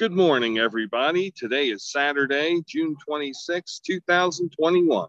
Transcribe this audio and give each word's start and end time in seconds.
Good 0.00 0.12
morning, 0.12 0.56
everybody. 0.56 1.30
Today 1.30 1.66
is 1.66 1.92
Saturday, 1.92 2.62
June 2.66 2.96
26, 3.06 3.80
2021. 3.80 5.08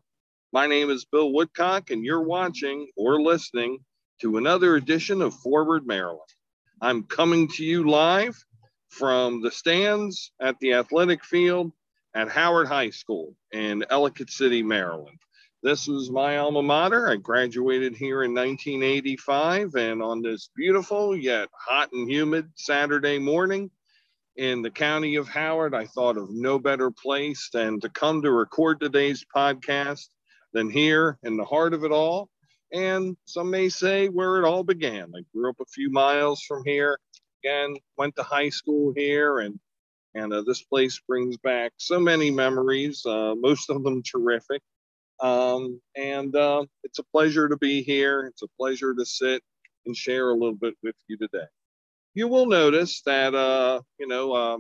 My 0.52 0.68
name 0.68 0.90
is 0.90 1.06
Bill 1.06 1.32
Woodcock, 1.32 1.92
and 1.92 2.04
you're 2.04 2.24
watching 2.24 2.90
or 2.98 3.22
listening 3.22 3.80
to 4.20 4.36
another 4.36 4.76
edition 4.76 5.22
of 5.22 5.34
Forward 5.34 5.88
Maryland. 5.88 6.20
I'm 6.82 7.04
coming 7.04 7.48
to 7.51 7.63
you 7.63 7.90
live 7.90 8.35
from 8.90 9.42
the 9.42 9.49
stands 9.49 10.33
at 10.42 10.60
the 10.60 10.74
athletic 10.74 11.23
field 11.23 11.71
at 12.13 12.28
Howard 12.28 12.67
High 12.67 12.89
School 12.89 13.33
in 13.53 13.85
Ellicott 13.89 14.29
City, 14.29 14.62
Maryland. 14.62 15.19
This 15.63 15.87
was 15.87 16.12
my 16.12 16.35
alma 16.35 16.63
mater. 16.63 17.08
I 17.08 17.16
graduated 17.16 17.95
here 17.95 18.23
in 18.23 18.34
1985, 18.34 19.73
and 19.76 20.03
on 20.03 20.21
this 20.21 20.49
beautiful 20.53 21.16
yet 21.16 21.48
hot 21.58 21.94
and 21.94 22.12
humid 22.12 22.49
Saturday 22.55 23.20
morning, 23.20 23.72
in 24.35 24.62
the 24.62 24.71
county 24.71 25.16
of 25.16 25.27
Howard, 25.27 25.73
I 25.73 25.85
thought 25.85 26.17
of 26.17 26.30
no 26.31 26.58
better 26.59 26.91
place 26.91 27.49
than 27.52 27.80
to 27.81 27.90
come 27.90 28.21
to 28.21 28.31
record 28.31 28.80
today's 28.80 29.26
podcast 29.35 30.07
than 30.54 30.70
here 30.70 31.17
in 31.23 31.38
the 31.38 31.45
heart 31.45 31.73
of 31.73 31.84
it 31.84 31.91
all. 31.91 32.30
And 32.73 33.17
some 33.26 33.49
may 33.49 33.70
say 33.70 34.07
where 34.07 34.38
it 34.38 34.45
all 34.45 34.63
began. 34.63 35.12
I 35.16 35.21
grew 35.35 35.49
up 35.49 35.57
a 35.59 35.66
few 35.66 35.91
miles 35.91 36.41
from 36.44 36.63
here, 36.66 36.98
again, 37.44 37.76
went 37.98 38.16
to 38.16 38.23
high 38.23 38.49
school 38.49 38.94
here, 38.95 39.40
and 39.40 39.59
and 40.13 40.34
uh, 40.34 40.41
this 40.45 40.62
place 40.62 40.99
brings 41.07 41.38
back 41.38 41.71
so 41.77 41.98
many 41.98 42.32
memories, 42.32 43.05
uh, 43.05 43.34
most 43.38 43.70
of 43.70 43.82
them 43.84 44.04
terrific. 44.04 44.62
Um, 45.21 45.79
and 45.95 46.35
uh, 46.35 46.66
it's 46.84 46.99
a 46.99 47.04
pleasure 47.13 47.48
to 47.48 47.55
be 47.57 47.82
here. 47.82 48.26
It's 48.26 48.41
a 48.41 48.48
pleasure 48.59 48.93
to 48.93 49.05
sit 49.05 49.41
and 49.85 49.95
share 49.95 50.29
a 50.29 50.34
little 50.34 50.55
bit 50.55 50.73
with 50.84 50.95
you 51.07 51.18
today 51.18 51.45
you 52.14 52.28
will 52.28 52.46
notice 52.46 53.02
that 53.06 53.34
uh, 53.34 53.82
you 54.00 54.08
know 54.08 54.34
uh, 54.34 54.58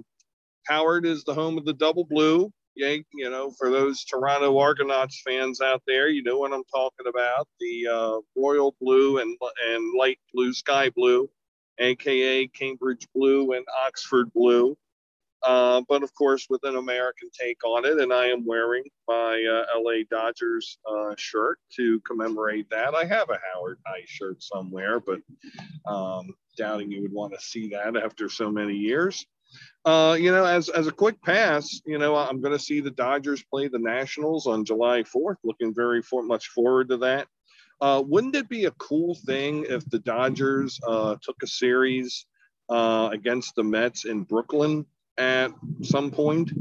Howard 0.67 1.05
is 1.05 1.23
the 1.23 1.33
home 1.33 1.57
of 1.57 1.65
the 1.65 1.73
double 1.73 2.05
blue. 2.05 2.51
Yeah, 2.75 2.95
you 3.13 3.29
know, 3.29 3.51
for 3.59 3.69
those 3.69 4.05
Toronto 4.05 4.57
Argonauts 4.57 5.21
fans 5.25 5.59
out 5.59 5.83
there, 5.85 6.07
you 6.07 6.23
know 6.23 6.37
what 6.37 6.53
I'm 6.53 6.63
talking 6.73 7.07
about. 7.07 7.47
The 7.59 7.87
uh, 7.87 8.17
royal 8.35 8.75
blue 8.79 9.19
and 9.19 9.37
and 9.67 9.99
light 9.99 10.19
blue, 10.33 10.53
sky 10.53 10.89
blue, 10.89 11.29
aka 11.79 12.47
Cambridge 12.47 13.07
blue 13.13 13.53
and 13.53 13.65
Oxford 13.85 14.31
blue. 14.33 14.77
Uh, 15.43 15.81
but 15.89 16.03
of 16.03 16.13
course, 16.13 16.47
with 16.49 16.63
an 16.63 16.75
American 16.75 17.29
take 17.39 17.63
on 17.65 17.83
it, 17.85 17.97
and 17.99 18.13
I 18.13 18.27
am 18.27 18.45
wearing 18.45 18.83
my 19.07 19.43
uh, 19.43 19.79
LA 19.79 20.03
Dodgers 20.09 20.77
uh, 20.87 21.15
shirt 21.17 21.57
to 21.77 21.99
commemorate 22.01 22.69
that. 22.69 22.93
I 22.93 23.05
have 23.05 23.29
a 23.29 23.39
Howard 23.53 23.79
High 23.85 24.03
shirt 24.05 24.43
somewhere, 24.43 24.99
but 24.99 25.19
um, 25.91 26.35
doubting 26.57 26.91
you 26.91 27.01
would 27.01 27.13
want 27.13 27.33
to 27.33 27.39
see 27.39 27.69
that 27.69 27.97
after 27.97 28.29
so 28.29 28.51
many 28.51 28.75
years. 28.75 29.25
Uh, 29.83 30.15
you 30.17 30.31
know, 30.31 30.45
as 30.45 30.69
as 30.69 30.85
a 30.85 30.91
quick 30.91 31.19
pass, 31.23 31.81
you 31.85 31.97
know, 31.97 32.15
I'm 32.15 32.39
going 32.39 32.53
to 32.53 32.63
see 32.63 32.79
the 32.79 32.91
Dodgers 32.91 33.43
play 33.43 33.67
the 33.67 33.79
Nationals 33.79 34.45
on 34.45 34.63
July 34.63 35.03
4th. 35.03 35.37
Looking 35.43 35.73
very 35.73 36.03
for, 36.03 36.21
much 36.21 36.49
forward 36.49 36.89
to 36.89 36.97
that. 36.97 37.27
Uh, 37.81 38.03
wouldn't 38.05 38.35
it 38.35 38.47
be 38.47 38.65
a 38.65 38.71
cool 38.71 39.15
thing 39.15 39.65
if 39.67 39.83
the 39.89 39.97
Dodgers 39.97 40.79
took 41.23 41.37
a 41.41 41.47
series 41.47 42.27
against 42.69 43.55
the 43.55 43.63
Mets 43.63 44.05
in 44.05 44.21
Brooklyn 44.21 44.85
at 45.21 45.51
some 45.83 46.11
point? 46.11 46.51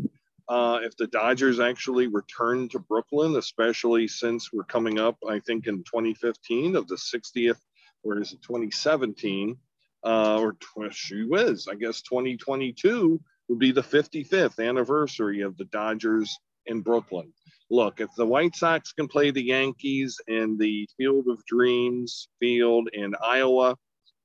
Uh, 0.49 0.81
if 0.83 0.97
the 0.97 1.07
Dodgers 1.07 1.61
actually 1.61 2.09
return 2.09 2.69
to 2.71 2.79
Brooklyn, 2.81 3.37
especially 3.37 4.09
since 4.09 4.53
we're 4.53 4.65
coming 4.65 4.99
up, 4.99 5.17
I 5.29 5.39
think 5.41 5.67
in 5.67 5.85
2015 5.85 6.75
of 6.77 6.89
the 6.89 6.97
60th, 6.97 7.61
or 8.03 8.21
is 8.21 8.33
it 8.33 8.43
2017? 8.43 9.57
uh, 10.05 10.41
or 10.41 10.57
she 10.91 11.25
was, 11.25 11.69
I 11.71 11.75
guess 11.75 12.03
2022 12.03 13.21
would 13.49 13.59
be 13.59 13.73
the 13.73 13.83
55th 13.83 14.65
anniversary 14.65 15.43
of 15.43 15.57
the 15.57 15.65
Dodgers 15.67 16.39
in 16.67 16.81
Brooklyn. 16.81 17.33
Look, 17.71 18.01
if 18.01 18.11
the 18.17 18.27
White 18.27 18.57
Sox 18.57 18.93
can 18.93 19.09
play 19.09 19.31
the 19.31 19.43
Yankees 19.43 20.19
in 20.27 20.57
the 20.59 20.89
Field 20.97 21.27
of 21.29 21.45
Dreams 21.47 22.29
field 22.41 22.89
in 22.93 23.15
Iowa, 23.23 23.77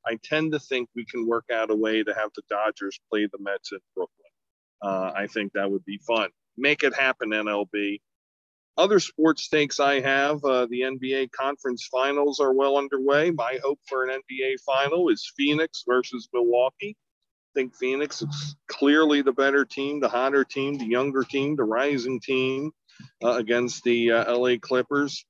I 0.05 0.17
tend 0.23 0.51
to 0.53 0.59
think 0.59 0.89
we 0.95 1.05
can 1.05 1.27
work 1.27 1.45
out 1.51 1.71
a 1.71 1.75
way 1.75 2.03
to 2.03 2.13
have 2.13 2.29
the 2.35 2.43
Dodgers 2.49 2.99
play 3.09 3.27
the 3.31 3.39
Mets 3.39 3.71
in 3.71 3.79
Brooklyn. 3.95 4.24
Uh, 4.85 5.11
I 5.15 5.27
think 5.27 5.53
that 5.53 5.71
would 5.71 5.85
be 5.85 5.97
fun. 5.97 6.29
Make 6.57 6.83
it 6.83 6.93
happen, 6.93 7.31
MLB 7.31 7.99
other 8.77 8.99
sports 8.99 9.43
stakes 9.43 9.79
I 9.79 10.01
have, 10.01 10.43
uh, 10.43 10.65
the 10.65 10.81
NBA 10.81 11.31
conference 11.31 11.87
finals 11.89 12.39
are 12.39 12.53
well 12.53 12.77
underway. 12.77 13.31
My 13.31 13.59
hope 13.63 13.79
for 13.87 14.03
an 14.03 14.09
NBA 14.09 14.59
final 14.65 15.09
is 15.09 15.31
Phoenix 15.37 15.83
versus 15.87 16.27
Milwaukee. 16.33 16.95
I 16.97 17.59
think 17.59 17.75
Phoenix 17.75 18.21
is 18.21 18.55
clearly 18.67 19.21
the 19.21 19.31
better 19.31 19.63
team, 19.63 20.01
the 20.01 20.09
hotter 20.09 20.43
team, 20.43 20.77
the 20.77 20.85
younger 20.85 21.23
team, 21.23 21.55
the 21.55 21.63
rising 21.63 22.19
team 22.19 22.71
uh, 23.23 23.35
against 23.35 23.83
the 23.85 24.11
uh, 24.11 24.37
LA 24.37 24.55
Clippers. 24.59 25.25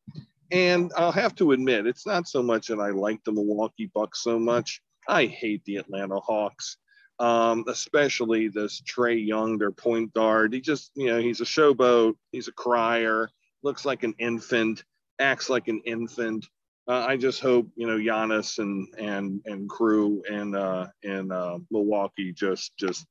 And 0.52 0.92
I'll 0.98 1.12
have 1.12 1.36
to 1.36 1.52
admit, 1.52 1.86
it's 1.86 2.08
not 2.08 2.28
so 2.28 2.42
much 2.42 2.68
that 2.68 2.80
I 2.80 2.90
like 2.90 3.24
the 3.24 3.32
Milwaukee 3.32 3.92
Bucks 3.94 4.24
so 4.24 4.40
much. 4.40 4.82
I 5.08 5.26
hate 5.26 5.64
the 5.66 5.78
Atlanta 5.78 6.20
Hawks 6.20 6.78
um, 7.20 7.64
especially 7.68 8.50
this 8.50 8.82
Trae 8.82 9.26
Young, 9.26 9.58
their 9.58 9.72
point 9.72 10.14
guard. 10.14 10.54
He 10.54 10.62
just, 10.62 10.92
you 10.96 11.08
know, 11.08 11.20
he's 11.20 11.42
a 11.42 11.46
showboat. 11.46 12.16
He's 12.32 12.48
a 12.48 12.52
crier. 12.52 13.30
Looks 13.64 13.86
like 13.86 14.04
an 14.04 14.16
infant. 14.20 14.84
Acts 15.20 15.50
like 15.50 15.68
an 15.68 15.82
infant. 15.86 16.46
Uh, 16.88 17.06
I 17.08 17.18
just 17.18 17.42
hope 17.42 17.68
you 17.76 17.88
know 17.88 17.98
Giannis 17.98 18.60
and 18.60 18.88
and 19.00 19.42
and 19.46 19.68
crew 19.68 20.22
and 20.30 20.56
uh, 20.56 20.88
and 21.04 21.32
uh, 21.32 21.58
Milwaukee 21.72 22.32
just 22.32 22.78
just 22.78 23.08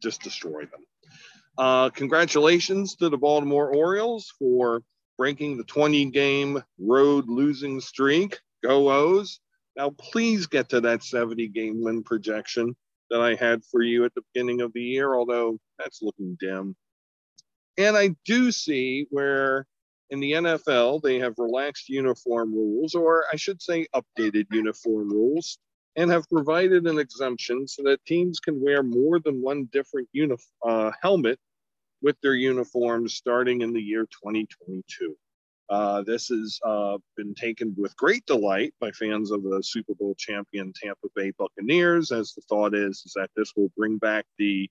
just 0.00 0.22
destroy 0.22 0.60
them. 0.66 0.84
Uh, 1.58 1.90
congratulations 1.90 2.94
to 2.96 3.08
the 3.08 3.16
Baltimore 3.16 3.74
Orioles 3.74 4.32
for 4.38 4.82
breaking 5.18 5.56
the 5.56 5.64
20 5.64 6.10
game 6.10 6.62
road 6.78 7.28
losing 7.28 7.80
streak. 7.80 8.38
Go 8.62 8.92
O's! 8.92 9.40
Now 9.76 9.90
please 9.90 10.46
get 10.46 10.68
to 10.68 10.82
that 10.82 11.02
70 11.02 11.48
game 11.48 11.82
win 11.82 12.04
projection 12.04 12.76
that 13.10 13.20
I 13.20 13.34
had 13.34 13.64
for 13.64 13.82
you 13.82 14.04
at 14.04 14.14
the 14.14 14.22
beginning 14.32 14.60
of 14.60 14.72
the 14.72 14.82
year, 14.82 15.14
although 15.14 15.58
that's 15.78 16.02
looking 16.02 16.36
dim. 16.40 16.74
And 17.78 17.96
I 17.96 18.14
do 18.24 18.50
see 18.50 19.06
where 19.10 19.66
in 20.10 20.20
the 20.20 20.32
NFL 20.32 21.02
they 21.02 21.18
have 21.18 21.34
relaxed 21.38 21.88
uniform 21.88 22.54
rules, 22.54 22.94
or 22.94 23.24
I 23.32 23.36
should 23.36 23.60
say 23.60 23.86
updated 23.94 24.46
uniform 24.50 25.10
rules, 25.10 25.58
and 25.96 26.10
have 26.10 26.28
provided 26.28 26.86
an 26.86 26.98
exemption 26.98 27.66
so 27.66 27.82
that 27.84 28.04
teams 28.06 28.38
can 28.38 28.62
wear 28.62 28.82
more 28.82 29.18
than 29.18 29.42
one 29.42 29.68
different 29.72 30.08
uh, 30.64 30.92
helmet 31.02 31.38
with 32.02 32.16
their 32.22 32.34
uniforms 32.34 33.14
starting 33.14 33.62
in 33.62 33.72
the 33.72 33.80
year 33.80 34.02
2022. 34.02 35.16
Uh, 35.68 36.02
this 36.02 36.28
has 36.28 36.60
uh, 36.64 36.96
been 37.16 37.34
taken 37.34 37.74
with 37.76 37.96
great 37.96 38.24
delight 38.26 38.72
by 38.80 38.90
fans 38.92 39.32
of 39.32 39.42
the 39.42 39.60
Super 39.62 39.94
Bowl 39.94 40.14
champion 40.16 40.72
Tampa 40.72 41.08
Bay 41.14 41.32
Buccaneers, 41.36 42.12
as 42.12 42.32
the 42.34 42.42
thought 42.42 42.74
is, 42.74 43.02
is 43.04 43.12
that 43.16 43.30
this 43.36 43.52
will 43.56 43.70
bring 43.76 43.98
back 43.98 44.26
the 44.38 44.70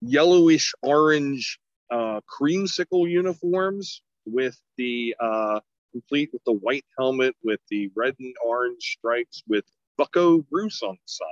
yellowish 0.00 0.72
orange 0.82 1.58
uh, 1.90 2.20
creamsicle 2.28 3.10
uniforms 3.10 4.02
with 4.26 4.58
the 4.76 5.14
uh, 5.18 5.60
complete 5.92 6.30
with 6.32 6.42
the 6.44 6.52
white 6.52 6.84
helmet 6.98 7.34
with 7.42 7.60
the 7.70 7.90
red 7.94 8.14
and 8.18 8.34
orange 8.44 8.96
stripes 8.98 9.42
with 9.48 9.64
Bucco 9.96 10.38
Bruce 10.50 10.82
on 10.82 10.94
the 10.94 10.98
side. 11.06 11.26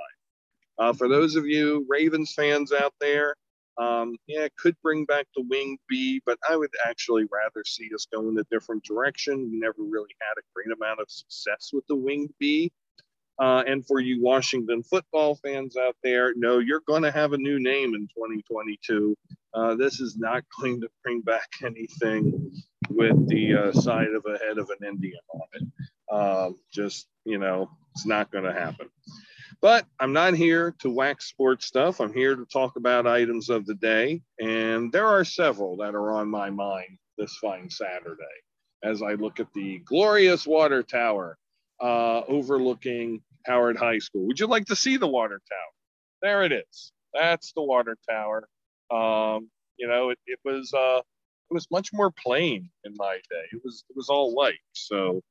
Uh, 0.79 0.93
for 0.93 1.07
those 1.07 1.35
of 1.35 1.45
you 1.45 1.85
Ravens 1.87 2.33
fans 2.33 2.71
out 2.71 2.93
there, 2.99 3.35
um, 3.77 4.17
yeah, 4.27 4.41
it 4.41 4.53
could 4.57 4.75
bring 4.83 5.05
back 5.05 5.27
the 5.35 5.43
winged 5.49 5.79
bee, 5.89 6.21
but 6.25 6.37
I 6.47 6.55
would 6.55 6.69
actually 6.85 7.23
rather 7.31 7.63
see 7.65 7.89
us 7.93 8.07
go 8.13 8.29
in 8.29 8.37
a 8.37 8.43
different 8.51 8.83
direction. 8.83 9.49
We 9.51 9.59
never 9.59 9.81
really 9.81 10.15
had 10.21 10.37
a 10.37 10.45
great 10.53 10.75
amount 10.75 10.99
of 10.99 11.09
success 11.09 11.71
with 11.73 11.85
the 11.87 11.95
winged 11.95 12.33
bee. 12.39 12.71
Uh, 13.39 13.63
and 13.65 13.85
for 13.87 13.99
you 13.99 14.21
Washington 14.21 14.83
football 14.83 15.35
fans 15.35 15.75
out 15.75 15.95
there, 16.03 16.33
no, 16.35 16.59
you're 16.59 16.83
going 16.85 17.01
to 17.01 17.11
have 17.11 17.33
a 17.33 17.37
new 17.37 17.59
name 17.59 17.95
in 17.95 18.07
2022. 18.15 19.15
Uh, 19.55 19.75
this 19.75 19.99
is 19.99 20.17
not 20.17 20.43
going 20.61 20.79
to 20.81 20.89
bring 21.03 21.21
back 21.21 21.47
anything 21.63 22.51
with 22.89 23.27
the 23.27 23.55
uh, 23.55 23.71
side 23.71 24.09
of 24.09 24.25
a 24.27 24.37
head 24.37 24.59
of 24.59 24.69
an 24.69 24.87
Indian 24.87 25.19
on 25.33 25.41
it. 25.53 25.63
Um, 26.13 26.59
just, 26.71 27.07
you 27.25 27.39
know, 27.39 27.71
it's 27.95 28.05
not 28.05 28.31
going 28.31 28.43
to 28.43 28.53
happen. 28.53 28.89
But 29.63 29.85
I'm 29.97 30.11
not 30.11 30.33
here 30.33 30.75
to 30.79 30.89
wax 30.89 31.29
sports 31.29 31.65
stuff. 31.65 32.01
I'm 32.01 32.13
here 32.13 32.35
to 32.35 32.45
talk 32.45 32.75
about 32.75 33.07
items 33.07 33.49
of 33.49 33.65
the 33.65 33.75
day. 33.75 34.21
And 34.37 34.91
there 34.91 35.07
are 35.07 35.23
several 35.23 35.77
that 35.77 35.95
are 35.95 36.11
on 36.11 36.29
my 36.29 36.49
mind 36.49 36.97
this 37.17 37.37
fine 37.37 37.69
Saturday 37.69 38.23
as 38.83 39.01
I 39.01 39.13
look 39.13 39.39
at 39.39 39.47
the 39.53 39.77
glorious 39.85 40.45
water 40.45 40.83
tower 40.83 41.37
uh, 41.81 42.23
overlooking 42.27 43.21
Howard 43.45 43.77
High 43.77 43.99
School. 43.99 44.27
Would 44.27 44.37
you 44.37 44.47
like 44.47 44.65
to 44.65 44.75
see 44.75 44.97
the 44.97 45.07
water 45.07 45.39
tower? 45.49 45.73
There 46.21 46.43
it 46.43 46.51
is. 46.51 46.91
That's 47.13 47.53
the 47.53 47.63
water 47.63 47.95
tower. 48.09 48.49
Um, 48.91 49.49
you 49.77 49.87
know, 49.87 50.09
it, 50.09 50.19
it 50.27 50.39
was 50.43 50.73
uh, 50.73 50.99
it 50.99 51.53
was 51.53 51.67
much 51.71 51.93
more 51.93 52.11
plain 52.11 52.69
in 52.83 52.95
my 52.97 53.15
day. 53.29 53.45
It 53.53 53.61
was 53.63 53.85
it 53.89 53.95
was 53.95 54.09
all 54.09 54.33
white. 54.35 54.59
So 54.73 55.21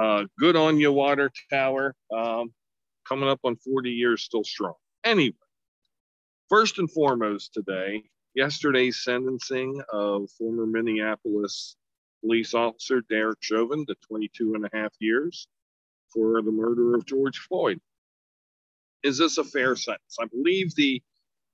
uh, 0.00 0.26
good 0.38 0.54
on 0.54 0.78
you, 0.78 0.92
water 0.92 1.32
tower. 1.50 1.96
Um, 2.16 2.52
coming 3.12 3.28
up 3.30 3.40
on 3.44 3.56
40 3.56 3.90
years 3.90 4.22
still 4.22 4.44
strong. 4.44 4.74
Anyway, 5.04 5.34
First 6.48 6.78
and 6.78 6.90
foremost 6.90 7.54
today, 7.54 8.04
yesterday's 8.36 9.02
sentencing 9.04 9.82
of 9.92 10.30
former 10.38 10.66
Minneapolis 10.66 11.76
police 12.22 12.54
officer 12.54 13.02
Derek 13.10 13.38
Chauvin 13.42 13.86
to 13.86 13.96
22 14.08 14.54
and 14.54 14.66
a 14.66 14.70
half 14.74 14.92
years 15.00 15.48
for 16.14 16.42
the 16.42 16.52
murder 16.52 16.94
of 16.94 17.06
George 17.06 17.38
Floyd. 17.38 17.80
Is 19.02 19.18
this 19.18 19.38
a 19.38 19.44
fair 19.44 19.76
sentence? 19.76 20.16
I 20.20 20.26
believe 20.26 20.74
the 20.76 21.02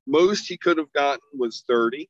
most 0.07 0.49
he 0.49 0.59
could 0.59 0.79
have 0.79 0.93
gotten 0.93 1.23
was 1.35 1.65
30. 1.69 2.09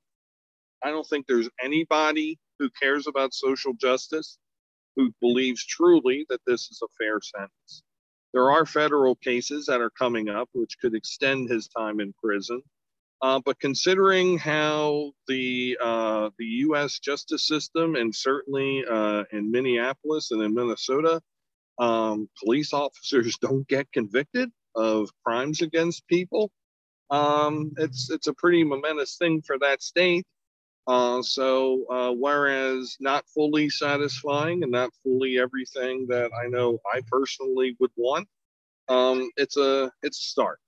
I 0.84 0.90
don't 0.90 1.06
think 1.06 1.26
there's 1.26 1.50
anybody 1.62 2.38
who 2.58 2.70
cares 2.82 3.06
about 3.06 3.34
social 3.34 3.74
justice 3.74 4.38
who 4.96 5.14
believes 5.22 5.64
truly 5.66 6.26
that 6.30 6.40
this 6.46 6.62
is 6.70 6.82
a 6.82 6.88
fair 6.98 7.20
sentence. 7.22 7.84
There 8.32 8.50
are 8.50 8.66
federal 8.66 9.16
cases 9.16 9.66
that 9.66 9.80
are 9.80 9.90
coming 9.90 10.28
up 10.28 10.48
which 10.52 10.78
could 10.80 10.94
extend 10.94 11.50
his 11.50 11.68
time 11.68 12.00
in 12.00 12.12
prison. 12.22 12.62
Uh, 13.20 13.40
but 13.44 13.58
considering 13.58 14.38
how 14.38 15.10
the 15.26 15.76
uh, 15.82 16.30
the 16.38 16.44
U.S. 16.44 17.00
justice 17.00 17.48
system 17.48 17.96
and 17.96 18.14
certainly 18.14 18.84
uh, 18.88 19.24
in 19.32 19.50
Minneapolis 19.50 20.30
and 20.30 20.40
in 20.42 20.54
Minnesota, 20.54 21.20
um, 21.78 22.28
police 22.42 22.72
officers 22.84 23.36
don't 23.38 23.66
get 23.66 23.90
convicted 23.92 24.50
of 24.76 25.10
crimes 25.24 25.62
against 25.62 26.06
people, 26.06 26.52
um, 27.10 27.72
it's 27.78 28.10
it's 28.10 28.26
a 28.26 28.34
pretty 28.34 28.64
momentous 28.64 29.16
thing 29.16 29.42
for 29.42 29.58
that 29.58 29.82
state. 29.82 30.26
Uh, 30.88 31.20
so 31.20 31.84
uh, 31.90 32.10
whereas 32.12 32.96
not 32.98 33.22
fully 33.28 33.68
satisfying 33.68 34.62
and 34.62 34.72
not 34.72 34.90
fully 35.02 35.38
everything 35.38 36.06
that 36.08 36.30
I 36.32 36.48
know 36.48 36.78
I 36.94 37.02
personally 37.12 37.76
would 37.78 37.90
want, 37.96 38.26
um, 38.88 39.30
it's 39.36 39.58
a 39.58 39.92
it's 40.02 40.18
a 40.18 40.24
start. 40.24 40.58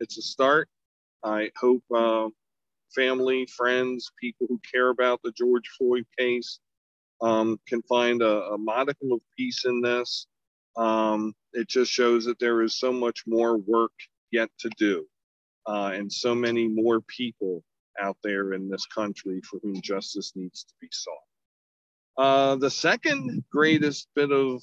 It's 0.00 0.18
a 0.18 0.22
start. 0.22 0.68
I 1.22 1.50
hope 1.56 1.84
uh, 1.94 2.28
family, 2.92 3.46
friends, 3.56 4.10
people 4.20 4.48
who 4.48 4.60
care 4.72 4.88
about 4.90 5.20
the 5.22 5.32
George 5.32 5.68
Floyd 5.78 6.06
case 6.18 6.58
um, 7.20 7.60
can 7.68 7.82
find 7.82 8.20
a, 8.20 8.42
a, 8.46 8.58
modicum 8.58 9.12
of 9.12 9.20
peace 9.36 9.64
in 9.64 9.80
this. 9.80 10.26
Um, 10.76 11.34
it 11.52 11.68
just 11.68 11.92
shows 11.92 12.24
that 12.24 12.38
there 12.38 12.62
is 12.62 12.78
so 12.78 12.92
much 12.92 13.24
more 13.26 13.58
work 13.58 13.92
yet 14.32 14.48
to 14.60 14.70
do, 14.76 15.06
uh, 15.66 15.92
and 15.94 16.12
so 16.12 16.34
many 16.34 16.68
more 16.68 17.00
people 17.02 17.62
out 18.00 18.16
there 18.22 18.52
in 18.52 18.68
this 18.68 18.86
country 18.86 19.40
for 19.42 19.58
whom 19.62 19.80
justice 19.80 20.32
needs 20.34 20.64
to 20.64 20.74
be 20.80 20.88
sought. 20.90 21.16
Uh, 22.16 22.56
the 22.56 22.70
second 22.70 23.44
greatest 23.50 24.08
bit 24.14 24.32
of 24.32 24.62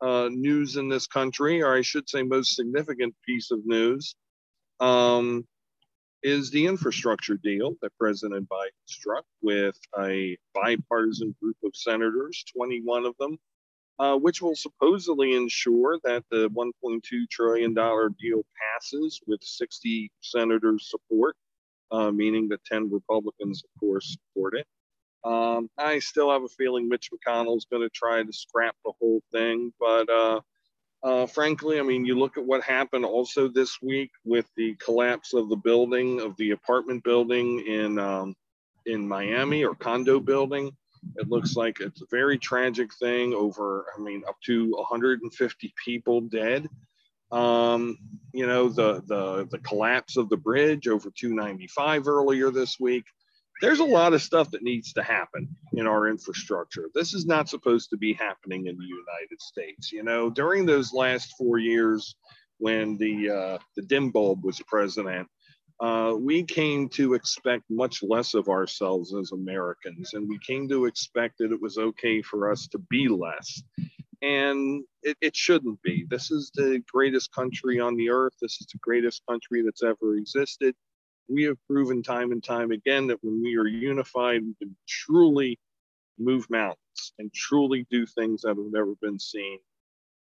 uh, 0.00 0.28
news 0.30 0.76
in 0.76 0.88
this 0.88 1.06
country, 1.06 1.62
or 1.62 1.74
I 1.74 1.82
should 1.82 2.08
say, 2.08 2.22
most 2.22 2.56
significant 2.56 3.14
piece 3.26 3.50
of 3.50 3.60
news, 3.66 4.14
um, 4.80 5.46
is 6.22 6.50
the 6.50 6.66
infrastructure 6.66 7.36
deal 7.36 7.74
that 7.82 7.92
President 7.98 8.48
Biden 8.48 8.70
struck 8.86 9.24
with 9.42 9.78
a 9.98 10.36
bipartisan 10.54 11.34
group 11.40 11.56
of 11.62 11.76
senators, 11.76 12.44
21 12.56 13.04
of 13.04 13.14
them, 13.18 13.38
uh, 13.98 14.16
which 14.16 14.40
will 14.40 14.56
supposedly 14.56 15.36
ensure 15.36 15.98
that 16.04 16.24
the 16.30 16.48
$1.2 16.50 17.02
trillion 17.30 17.74
deal 17.74 18.42
passes 18.72 19.20
with 19.26 19.40
60 19.42 20.10
senators' 20.22 20.90
support 20.90 21.36
uh, 21.94 22.10
meaning 22.10 22.48
that 22.48 22.64
10 22.64 22.90
Republicans, 22.90 23.62
of 23.64 23.80
course, 23.80 24.16
support 24.16 24.54
it. 24.56 24.66
Um, 25.24 25.70
I 25.78 26.00
still 26.00 26.30
have 26.30 26.42
a 26.42 26.48
feeling 26.48 26.88
Mitch 26.88 27.10
McConnell 27.10 27.56
is 27.56 27.66
going 27.70 27.82
to 27.82 27.90
try 27.94 28.22
to 28.22 28.32
scrap 28.32 28.76
the 28.84 28.92
whole 29.00 29.22
thing, 29.32 29.72
but 29.80 30.10
uh, 30.10 30.40
uh, 31.04 31.26
frankly, 31.26 31.78
I 31.78 31.82
mean, 31.82 32.04
you 32.04 32.18
look 32.18 32.38
at 32.38 32.44
what 32.44 32.62
happened 32.62 33.04
also 33.04 33.46
this 33.46 33.80
week 33.82 34.10
with 34.24 34.46
the 34.56 34.74
collapse 34.76 35.34
of 35.34 35.48
the 35.50 35.56
building 35.56 36.20
of 36.20 36.36
the 36.36 36.52
apartment 36.52 37.04
building 37.04 37.60
in 37.66 37.98
um, 37.98 38.34
in 38.86 39.06
Miami 39.06 39.64
or 39.64 39.74
condo 39.74 40.18
building. 40.18 40.70
It 41.16 41.28
looks 41.28 41.56
like 41.56 41.80
it's 41.80 42.00
a 42.00 42.06
very 42.10 42.38
tragic 42.38 42.92
thing. 42.94 43.34
Over, 43.34 43.86
I 43.96 44.00
mean, 44.00 44.22
up 44.26 44.36
to 44.46 44.70
150 44.70 45.74
people 45.84 46.22
dead. 46.22 46.68
Um, 47.32 47.98
you 48.32 48.46
know, 48.46 48.68
the, 48.68 49.02
the, 49.06 49.48
the 49.50 49.58
collapse 49.58 50.16
of 50.16 50.28
the 50.28 50.36
bridge 50.36 50.88
over 50.88 51.10
295 51.10 52.08
earlier 52.08 52.50
this 52.50 52.78
week. 52.78 53.04
There's 53.60 53.78
a 53.78 53.84
lot 53.84 54.12
of 54.12 54.22
stuff 54.22 54.50
that 54.50 54.62
needs 54.62 54.92
to 54.94 55.02
happen 55.02 55.48
in 55.74 55.86
our 55.86 56.08
infrastructure. 56.08 56.90
This 56.94 57.14
is 57.14 57.26
not 57.26 57.48
supposed 57.48 57.90
to 57.90 57.96
be 57.96 58.12
happening 58.12 58.66
in 58.66 58.76
the 58.76 58.84
United 58.84 59.40
States. 59.40 59.92
You 59.92 60.02
know, 60.02 60.28
during 60.28 60.66
those 60.66 60.92
last 60.92 61.34
four 61.38 61.58
years 61.58 62.16
when 62.58 62.98
the, 62.98 63.30
uh, 63.30 63.58
the 63.76 63.82
dim 63.82 64.10
bulb 64.10 64.44
was 64.44 64.60
president, 64.66 65.28
uh, 65.80 66.14
we 66.18 66.44
came 66.44 66.88
to 66.88 67.14
expect 67.14 67.64
much 67.68 68.02
less 68.02 68.34
of 68.34 68.48
ourselves 68.48 69.14
as 69.14 69.32
Americans, 69.32 70.14
and 70.14 70.28
we 70.28 70.38
came 70.38 70.68
to 70.68 70.86
expect 70.86 71.38
that 71.38 71.52
it 71.52 71.60
was 71.60 71.78
okay 71.78 72.22
for 72.22 72.50
us 72.50 72.68
to 72.68 72.78
be 72.78 73.08
less 73.08 73.62
and 74.24 74.82
it, 75.02 75.18
it, 75.20 75.36
shouldn't 75.36 75.82
be. 75.82 76.06
This 76.08 76.30
is 76.30 76.50
the 76.54 76.82
greatest 76.90 77.30
country 77.32 77.78
on 77.78 77.94
the 77.94 78.08
earth. 78.08 78.32
This 78.40 78.58
is 78.58 78.66
the 78.72 78.78
greatest 78.78 79.22
country 79.28 79.62
that's 79.62 79.82
ever 79.82 80.16
existed. 80.16 80.74
We 81.28 81.42
have 81.44 81.58
proven 81.68 82.02
time 82.02 82.32
and 82.32 82.42
time 82.42 82.70
again 82.70 83.06
that 83.08 83.22
when 83.22 83.42
we 83.42 83.56
are 83.56 83.66
unified, 83.66 84.40
we 84.42 84.54
can 84.54 84.74
truly 84.88 85.58
move 86.18 86.48
mountains 86.48 87.12
and 87.18 87.32
truly 87.34 87.86
do 87.90 88.06
things 88.06 88.42
that 88.42 88.56
have 88.56 88.72
never 88.72 88.94
been 89.02 89.18
seen 89.18 89.58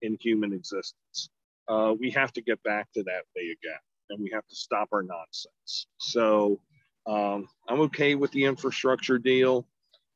in 0.02 0.18
human 0.20 0.52
existence. 0.52 1.30
Uh, 1.70 1.94
we 1.98 2.12
have 2.12 2.34
to 2.34 2.42
get 2.42 2.62
back 2.64 2.92
to 2.94 3.04
that 3.04 3.24
way 3.38 3.44
again, 3.44 3.80
and 4.10 4.22
we 4.22 4.30
have 4.34 4.46
to 4.48 4.56
stop 4.56 4.90
our 4.92 5.04
nonsense. 5.04 5.88
So 5.98 6.60
um, 7.06 7.48
I'm 7.70 7.80
okay 7.82 8.16
with 8.16 8.32
the 8.32 8.44
infrastructure 8.44 9.18
deal. 9.18 9.66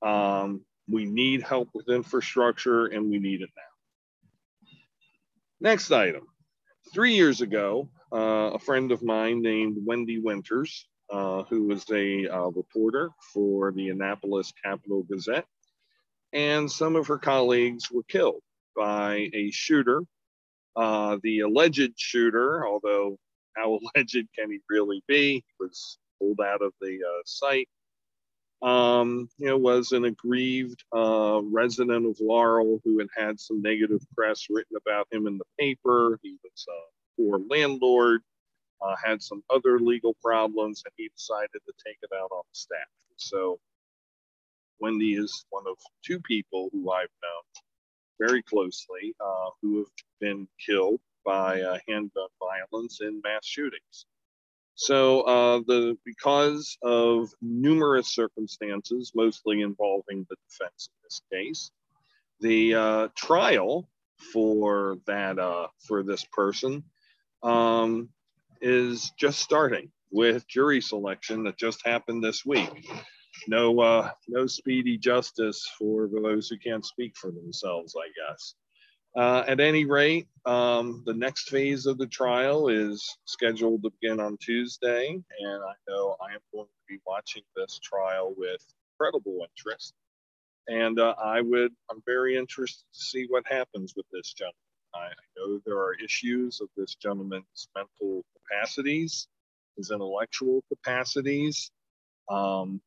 Um, 0.01 0.65
we 0.89 1.05
need 1.05 1.41
help 1.41 1.69
with 1.73 1.87
infrastructure, 1.87 2.87
and 2.87 3.09
we 3.09 3.17
need 3.17 3.41
it 3.41 3.49
now. 3.55 3.66
Next 5.59 5.91
item. 5.91 6.27
Three 6.93 7.15
years 7.15 7.41
ago, 7.41 7.89
uh, 8.13 8.51
a 8.53 8.59
friend 8.59 8.91
of 8.91 9.01
mine 9.01 9.41
named 9.41 9.77
Wendy 9.83 10.19
Winters, 10.19 10.87
uh, 11.09 11.43
who 11.43 11.63
was 11.65 11.83
a 11.91 12.27
uh, 12.27 12.49
reporter 12.49 13.09
for 13.33 13.71
the 13.71 13.89
Annapolis 13.89 14.53
Capital 14.63 15.03
Gazette, 15.03 15.47
and 16.31 16.71
some 16.71 16.95
of 16.95 17.07
her 17.07 17.17
colleagues 17.17 17.89
were 17.91 18.03
killed 18.03 18.41
by 18.75 19.29
a 19.33 19.49
shooter. 19.49 20.03
Uh, 20.75 21.17
the 21.23 21.39
alleged 21.39 21.93
shooter, 21.97 22.67
although 22.67 23.17
how 23.55 23.79
alleged 23.95 24.27
can 24.37 24.51
he 24.51 24.59
really 24.69 25.03
be, 25.07 25.43
was 25.59 25.97
pulled 26.19 26.39
out 26.39 26.61
of 26.61 26.71
the 26.81 26.99
uh, 26.99 27.21
site 27.25 27.67
um, 28.61 29.29
you 29.37 29.47
know, 29.47 29.57
was 29.57 29.91
an 29.91 30.05
aggrieved 30.05 30.83
uh, 30.95 31.41
resident 31.43 32.05
of 32.05 32.17
Laurel 32.19 32.81
who 32.83 32.99
had 32.99 33.09
had 33.15 33.39
some 33.39 33.61
negative 33.61 34.01
press 34.15 34.47
written 34.49 34.77
about 34.77 35.07
him 35.11 35.27
in 35.27 35.37
the 35.37 35.45
paper. 35.59 36.19
He 36.23 36.37
was 36.43 36.65
a 36.67 37.21
poor 37.21 37.39
landlord, 37.49 38.21
uh, 38.81 38.95
had 39.03 39.21
some 39.21 39.43
other 39.49 39.79
legal 39.79 40.15
problems, 40.23 40.81
and 40.85 40.93
he 40.97 41.09
decided 41.15 41.49
to 41.53 41.73
take 41.85 41.97
it 42.01 42.09
out 42.15 42.31
on 42.31 42.43
the 42.43 42.57
staff. 42.57 42.87
So 43.17 43.59
Wendy 44.79 45.15
is 45.15 45.45
one 45.49 45.65
of 45.67 45.77
two 46.03 46.19
people 46.19 46.69
who 46.71 46.91
I've 46.91 47.09
known 47.23 48.27
very 48.27 48.41
closely 48.41 49.15
uh, 49.19 49.49
who 49.61 49.79
have 49.79 49.87
been 50.19 50.47
killed 50.63 50.99
by 51.25 51.61
uh, 51.61 51.77
handgun 51.87 52.29
violence 52.39 53.01
in 53.01 53.21
mass 53.23 53.45
shootings. 53.45 54.05
So 54.77 55.21
uh, 55.21 55.61
the 55.65 55.97
because 56.05 56.77
of 56.83 57.31
numerous 57.41 58.13
circumstances, 58.13 59.11
mostly 59.15 59.61
involving 59.61 60.27
the 60.29 60.35
defense 60.47 60.89
in 60.89 61.03
this 61.03 61.21
case, 61.33 61.71
the 62.41 62.75
uh, 62.75 63.07
trial 63.15 63.89
for 64.31 64.97
that 65.07 65.39
uh, 65.39 65.67
for 65.87 66.03
this 66.03 66.23
person 66.25 66.83
um, 67.41 68.09
is 68.61 69.11
just 69.17 69.39
starting 69.39 69.91
with 70.11 70.47
jury 70.47 70.79
selection 70.79 71.43
that 71.45 71.57
just 71.57 71.83
happened 71.83 72.23
this 72.23 72.45
week. 72.45 72.87
No, 73.47 73.79
uh, 73.79 74.11
no 74.27 74.45
speedy 74.45 74.95
justice 74.95 75.67
for 75.79 76.07
those 76.07 76.49
who 76.49 76.57
can't 76.59 76.85
speak 76.85 77.17
for 77.17 77.31
themselves, 77.31 77.95
I 77.99 78.09
guess. 78.09 78.53
Uh, 79.17 79.43
at 79.47 79.59
any 79.59 79.83
rate, 79.83 80.27
um, 80.45 81.01
the 81.07 81.13
next 81.13 81.49
phase 81.49 81.87
of 81.87 81.97
the 81.97 82.05
trial 82.05 82.67
is 82.67 83.17
scheduled 83.25 83.81
to 83.81 83.89
begin 83.99 84.19
on 84.19 84.37
Tuesday, 84.37 85.07
and 85.07 85.63
I 85.63 85.73
know 85.89 86.15
I 86.21 86.35
am 86.35 86.39
going 86.53 86.67
to 86.67 86.87
be 86.87 86.99
watching 87.03 87.41
this 87.55 87.79
trial 87.79 88.35
with 88.37 88.63
incredible 88.93 89.39
interest. 89.49 89.95
And 90.67 90.99
uh, 90.99 91.15
I 91.19 91.41
would, 91.41 91.71
I'm 91.89 92.03
very 92.05 92.37
interested 92.37 92.83
to 92.93 92.99
see 92.99 93.25
what 93.27 93.43
happens 93.47 93.93
with 93.97 94.05
this 94.11 94.33
gentleman. 94.33 94.53
I, 94.93 95.09
know 95.35 95.59
there 95.65 95.77
are 95.77 95.95
issues 95.95 96.61
of 96.61 96.69
this 96.77 96.93
gentleman's 96.93 97.69
mental 97.75 98.23
capacities, 98.37 99.27
his 99.77 99.89
intellectual 99.89 100.63
capacities. 100.69 101.71
Um, 102.29 102.81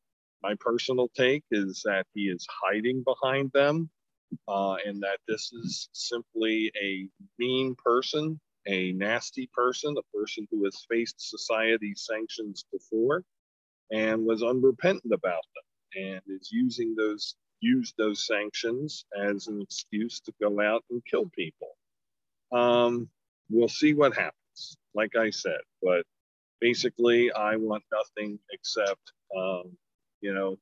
my 0.45 0.55
personal 0.61 1.09
take 1.17 1.43
is 1.51 1.83
that 1.85 2.07
he 2.15 2.23
is 2.23 2.47
hiding 2.63 3.03
behind 3.03 3.51
them 3.53 3.91
uh, 4.49 4.77
and 4.87 5.03
that 5.03 5.19
this 5.29 5.53
is 5.53 5.89
simply 5.93 6.73
a 6.81 7.09
mean 7.39 7.75
person 7.77 8.41
a 8.67 8.93
nasty 8.93 9.49
person, 9.53 9.97
a 9.97 10.17
person 10.17 10.47
who 10.51 10.65
has 10.65 10.87
faced 10.89 11.17
society 11.19 11.95
sanctions 11.97 12.65
before 12.73 13.25
and 13.91 14.25
was 14.25 14.43
unrepentant 14.43 15.13
about 15.13 15.43
them 15.55 16.03
and 16.05 16.21
is 16.29 16.51
using 16.53 16.95
those 16.95 17.35
used 17.63 17.95
those 17.99 18.27
sanctions 18.27 19.05
as 19.19 19.47
an 19.47 19.61
excuse 19.61 20.21
to 20.21 20.33
go 20.41 20.61
out 20.63 20.83
and 20.91 21.05
kill 21.05 21.27
people. 21.35 21.77
Um, 22.53 23.09
we'll 23.51 23.69
see 23.69 23.93
what 23.93 24.15
happens, 24.15 24.79
like 24.95 25.15
I 25.15 25.29
said, 25.29 25.61
but 25.83 26.05
basically, 26.59 27.31
I 27.33 27.57
want 27.57 27.85
nothing 27.93 28.39
except, 28.51 29.13
um, 29.37 29.77
you 30.23 30.33
know, 30.33 30.57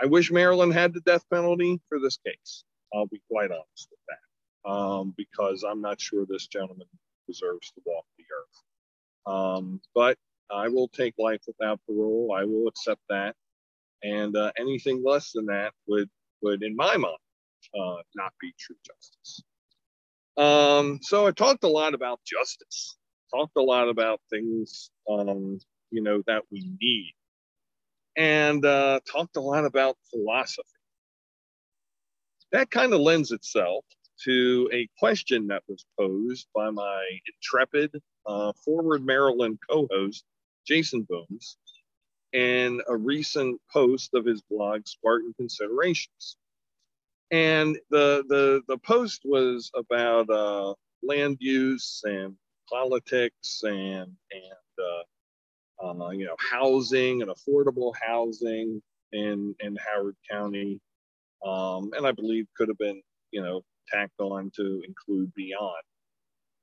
I 0.00 0.06
wish 0.06 0.32
Maryland 0.32 0.72
had 0.72 0.92
the 0.92 1.00
death 1.00 1.24
penalty 1.30 1.80
for 1.88 2.00
this 2.00 2.18
case. 2.26 2.64
I'll 2.94 3.06
be 3.06 3.22
quite 3.30 3.50
honest 3.50 3.88
with 3.90 4.00
that, 4.08 4.70
um, 4.70 5.14
because 5.16 5.64
I'm 5.68 5.80
not 5.80 6.00
sure 6.00 6.24
this 6.26 6.46
gentleman 6.46 6.86
deserves 7.26 7.70
to 7.72 7.82
walk 7.84 8.04
the 8.16 8.24
earth. 8.38 8.62
Um, 9.26 9.80
but 9.94 10.16
I 10.50 10.68
will 10.68 10.88
take 10.88 11.14
life 11.18 11.42
without 11.46 11.80
parole. 11.86 12.34
I 12.36 12.44
will 12.44 12.68
accept 12.68 13.02
that, 13.10 13.34
and 14.02 14.36
uh, 14.36 14.52
anything 14.58 15.02
less 15.04 15.32
than 15.32 15.46
that 15.46 15.72
would 15.86 16.08
would, 16.42 16.62
in 16.62 16.76
my 16.76 16.96
mind, 16.96 17.16
uh, 17.78 17.96
not 18.14 18.32
be 18.40 18.54
true 18.58 18.76
justice. 18.86 19.42
Um, 20.36 21.00
so 21.02 21.26
I 21.26 21.32
talked 21.32 21.64
a 21.64 21.68
lot 21.68 21.94
about 21.94 22.20
justice. 22.24 22.96
Talked 23.34 23.56
a 23.56 23.62
lot 23.62 23.88
about 23.88 24.20
things, 24.30 24.90
um, 25.10 25.58
you 25.90 26.02
know, 26.02 26.22
that 26.26 26.44
we 26.50 26.72
need, 26.80 27.12
and 28.16 28.64
uh, 28.64 29.00
talked 29.10 29.36
a 29.36 29.40
lot 29.40 29.66
about 29.66 29.96
philosophy. 30.10 30.77
That 32.52 32.70
kind 32.70 32.92
of 32.92 33.00
lends 33.00 33.32
itself 33.32 33.84
to 34.24 34.68
a 34.72 34.88
question 34.98 35.46
that 35.48 35.62
was 35.68 35.84
posed 35.98 36.48
by 36.54 36.70
my 36.70 37.04
intrepid 37.26 38.00
uh, 38.26 38.52
forward 38.64 39.04
Maryland 39.04 39.58
co-host 39.68 40.24
Jason 40.66 41.06
Booms 41.08 41.56
in 42.32 42.80
a 42.88 42.96
recent 42.96 43.60
post 43.72 44.14
of 44.14 44.24
his 44.24 44.42
blog 44.50 44.86
Spartan 44.86 45.34
Considerations. 45.38 46.36
And 47.30 47.78
the 47.90 48.24
the 48.28 48.62
the 48.68 48.78
post 48.78 49.22
was 49.24 49.70
about 49.74 50.30
uh, 50.30 50.74
land 51.02 51.36
use 51.40 52.02
and 52.04 52.34
politics 52.68 53.62
and 53.64 54.10
and 54.30 54.84
uh, 55.82 56.04
uh, 56.04 56.10
you 56.10 56.26
know 56.26 56.36
housing 56.38 57.22
and 57.22 57.30
affordable 57.30 57.92
housing 58.00 58.82
in 59.12 59.54
in 59.60 59.76
Howard 59.76 60.16
County, 60.30 60.80
um, 61.46 61.90
and 61.96 62.06
I 62.06 62.12
believe 62.12 62.46
could 62.56 62.68
have 62.68 62.78
been 62.78 63.02
you 63.30 63.42
know 63.42 63.62
tacked 63.92 64.20
on 64.20 64.50
to 64.56 64.82
include 64.86 65.32
beyond. 65.34 65.82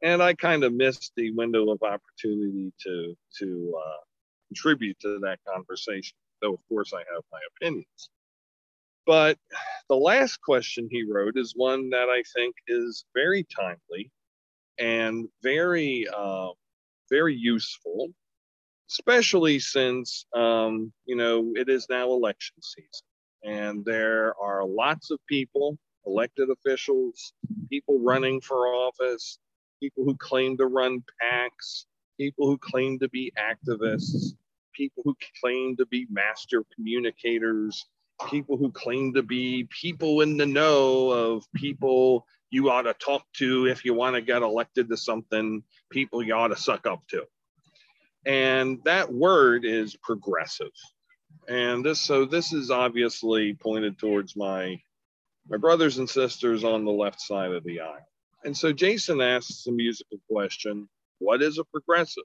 And 0.03 0.21
I 0.21 0.33
kind 0.33 0.63
of 0.63 0.73
missed 0.73 1.13
the 1.15 1.31
window 1.31 1.71
of 1.71 1.81
opportunity 1.81 2.71
to 2.83 3.15
to 3.39 3.73
uh, 3.77 4.03
contribute 4.49 4.99
to 5.01 5.19
that 5.19 5.39
conversation, 5.47 6.17
though 6.41 6.53
of 6.53 6.59
course 6.69 6.93
I 6.93 6.99
have 6.99 7.23
my 7.31 7.39
opinions. 7.55 8.09
But 9.05 9.37
the 9.87 9.95
last 9.95 10.41
question 10.41 10.87
he 10.89 11.03
wrote 11.09 11.37
is 11.37 11.53
one 11.55 11.89
that 11.91 12.09
I 12.09 12.23
think 12.35 12.55
is 12.67 13.05
very 13.13 13.45
timely 13.55 14.11
and 14.79 15.29
very, 15.43 16.07
uh, 16.15 16.49
very 17.09 17.35
useful, 17.35 18.09
especially 18.89 19.59
since, 19.59 20.25
um, 20.35 20.91
you 21.05 21.15
know, 21.15 21.51
it 21.55 21.69
is 21.69 21.87
now 21.89 22.11
election 22.11 22.55
season. 22.61 23.05
And 23.45 23.85
there 23.85 24.33
are 24.41 24.65
lots 24.65 25.11
of 25.11 25.19
people, 25.27 25.77
elected 26.05 26.49
officials, 26.49 27.33
people 27.69 27.99
running 27.99 28.41
for 28.41 28.67
office, 28.67 29.37
people 29.79 30.03
who 30.03 30.15
claim 30.15 30.57
to 30.57 30.65
run 30.65 31.03
PACs, 31.21 31.85
people 32.17 32.47
who 32.47 32.57
claim 32.57 32.97
to 32.99 33.09
be 33.09 33.31
activists, 33.37 34.33
people 34.73 35.03
who 35.05 35.15
claim 35.41 35.75
to 35.77 35.85
be 35.85 36.07
master 36.09 36.63
communicators, 36.75 37.85
people 38.29 38.57
who 38.57 38.71
claim 38.71 39.13
to 39.13 39.21
be 39.21 39.67
people 39.69 40.21
in 40.21 40.37
the 40.37 40.45
know 40.45 41.09
of 41.09 41.45
people 41.53 42.25
you 42.49 42.69
ought 42.69 42.83
to 42.83 42.93
talk 42.93 43.25
to 43.33 43.67
if 43.67 43.85
you 43.85 43.93
want 43.93 44.15
to 44.15 44.21
get 44.21 44.41
elected 44.41 44.89
to 44.89 44.97
something, 44.97 45.61
people 45.91 46.23
you 46.23 46.33
ought 46.33 46.47
to 46.47 46.55
suck 46.55 46.87
up 46.87 47.05
to. 47.09 47.23
And 48.25 48.79
that 48.85 49.11
word 49.13 49.65
is 49.65 49.95
progressive. 49.97 50.71
And 51.47 51.85
this 51.85 52.01
so 52.01 52.25
this 52.25 52.53
is 52.53 52.71
obviously 52.71 53.53
pointed 53.53 53.99
towards 53.99 54.35
my 54.35 54.81
my 55.47 55.57
brothers 55.57 55.99
and 55.99 56.09
sisters 56.09 56.63
on 56.63 56.85
the 56.85 56.91
left 56.91 57.21
side 57.21 57.51
of 57.51 57.63
the 57.63 57.81
aisle. 57.81 58.07
And 58.43 58.55
so 58.55 58.73
Jason 58.73 59.21
asks 59.21 59.65
a 59.67 59.71
musical 59.71 60.19
question, 60.29 60.87
what 61.19 61.41
is 61.41 61.57
a 61.57 61.63
progressive? 61.65 62.23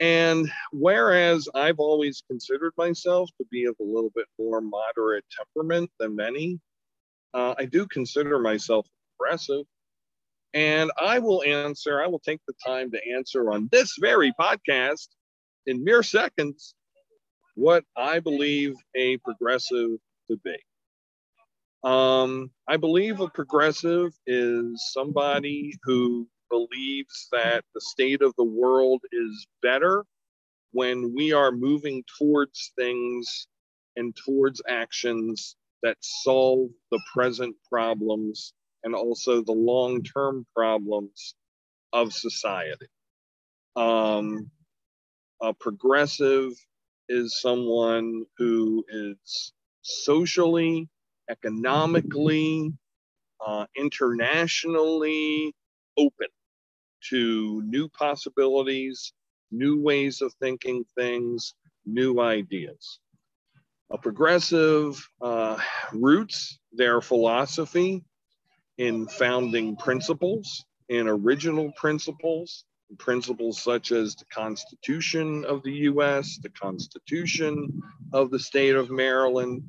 And 0.00 0.50
whereas 0.72 1.48
I've 1.54 1.78
always 1.78 2.22
considered 2.28 2.72
myself 2.76 3.30
to 3.38 3.46
be 3.50 3.66
of 3.66 3.76
a 3.80 3.84
little 3.84 4.10
bit 4.14 4.26
more 4.38 4.60
moderate 4.60 5.24
temperament 5.36 5.90
than 5.98 6.16
many, 6.16 6.58
uh, 7.34 7.54
I 7.56 7.66
do 7.66 7.86
consider 7.86 8.38
myself 8.38 8.86
progressive. 9.16 9.64
And 10.54 10.90
I 11.00 11.18
will 11.20 11.42
answer, 11.44 12.02
I 12.02 12.08
will 12.08 12.18
take 12.18 12.40
the 12.46 12.54
time 12.64 12.90
to 12.90 13.00
answer 13.14 13.52
on 13.52 13.68
this 13.70 13.96
very 14.00 14.32
podcast 14.38 15.08
in 15.66 15.84
mere 15.84 16.02
seconds 16.02 16.74
what 17.54 17.84
I 17.96 18.20
believe 18.20 18.74
a 18.94 19.18
progressive 19.18 19.98
to 20.30 20.36
be. 20.44 20.56
Um, 21.84 22.50
I 22.68 22.76
believe 22.76 23.20
a 23.20 23.28
progressive 23.28 24.12
is 24.26 24.92
somebody 24.92 25.74
who 25.82 26.28
believes 26.50 27.28
that 27.32 27.64
the 27.74 27.80
state 27.80 28.22
of 28.22 28.34
the 28.36 28.44
world 28.44 29.02
is 29.10 29.46
better 29.62 30.04
when 30.72 31.12
we 31.14 31.32
are 31.32 31.50
moving 31.50 32.04
towards 32.18 32.72
things 32.78 33.48
and 33.96 34.16
towards 34.24 34.62
actions 34.68 35.56
that 35.82 35.96
solve 36.00 36.70
the 36.90 37.00
present 37.12 37.54
problems 37.70 38.54
and 38.84 38.94
also 38.94 39.42
the 39.42 39.52
long 39.52 40.02
term 40.02 40.46
problems 40.54 41.34
of 41.92 42.12
society. 42.12 42.86
Um, 43.76 44.50
a 45.40 45.52
progressive 45.52 46.52
is 47.08 47.40
someone 47.40 48.24
who 48.38 48.84
is 48.88 49.52
socially, 49.82 50.88
economically, 51.30 52.72
uh, 53.44 53.66
internationally 53.76 55.54
open 55.96 56.28
to 57.08 57.62
new 57.66 57.88
possibilities, 57.88 59.12
new 59.50 59.80
ways 59.80 60.22
of 60.22 60.32
thinking 60.34 60.84
things, 60.96 61.54
new 61.84 62.20
ideas. 62.20 63.00
A 63.90 63.98
progressive 63.98 65.06
uh, 65.20 65.58
roots 65.92 66.58
their 66.72 67.00
philosophy 67.00 68.02
in 68.78 69.06
founding 69.06 69.76
principles, 69.76 70.64
in 70.88 71.08
original 71.08 71.72
principles, 71.76 72.64
principles 72.98 73.60
such 73.60 73.92
as 73.92 74.14
the 74.14 74.24
Constitution 74.26 75.44
of 75.44 75.62
the 75.62 75.72
US, 75.90 76.38
the 76.42 76.50
Constitution 76.50 77.82
of 78.12 78.30
the 78.30 78.38
state 78.38 78.74
of 78.74 78.90
Maryland, 78.90 79.62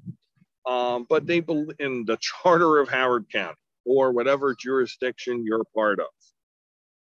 um, 0.65 1.05
but 1.09 1.25
they 1.25 1.39
believe 1.39 1.75
in 1.79 2.05
the 2.05 2.17
Charter 2.21 2.79
of 2.79 2.89
Howard 2.89 3.25
County 3.31 3.57
or 3.85 4.11
whatever 4.11 4.55
jurisdiction 4.55 5.45
you're 5.45 5.65
part 5.75 5.99
of. 5.99 6.07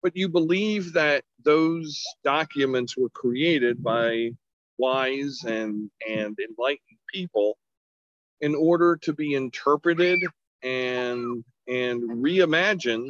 But 0.02 0.16
you 0.16 0.28
believe 0.28 0.94
that 0.94 1.24
those 1.44 2.04
documents 2.24 2.98
were 2.98 3.10
created 3.10 3.84
by 3.84 4.32
wise 4.78 5.44
and, 5.46 5.90
and 6.08 6.38
enlightened 6.40 7.00
people 7.14 7.58
in 8.42 8.56
order 8.56 8.98
to 8.98 9.14
be 9.14 9.36
interpreted 9.36 10.22
and, 10.62 11.44
and 11.68 12.04
reimagined 12.04 13.10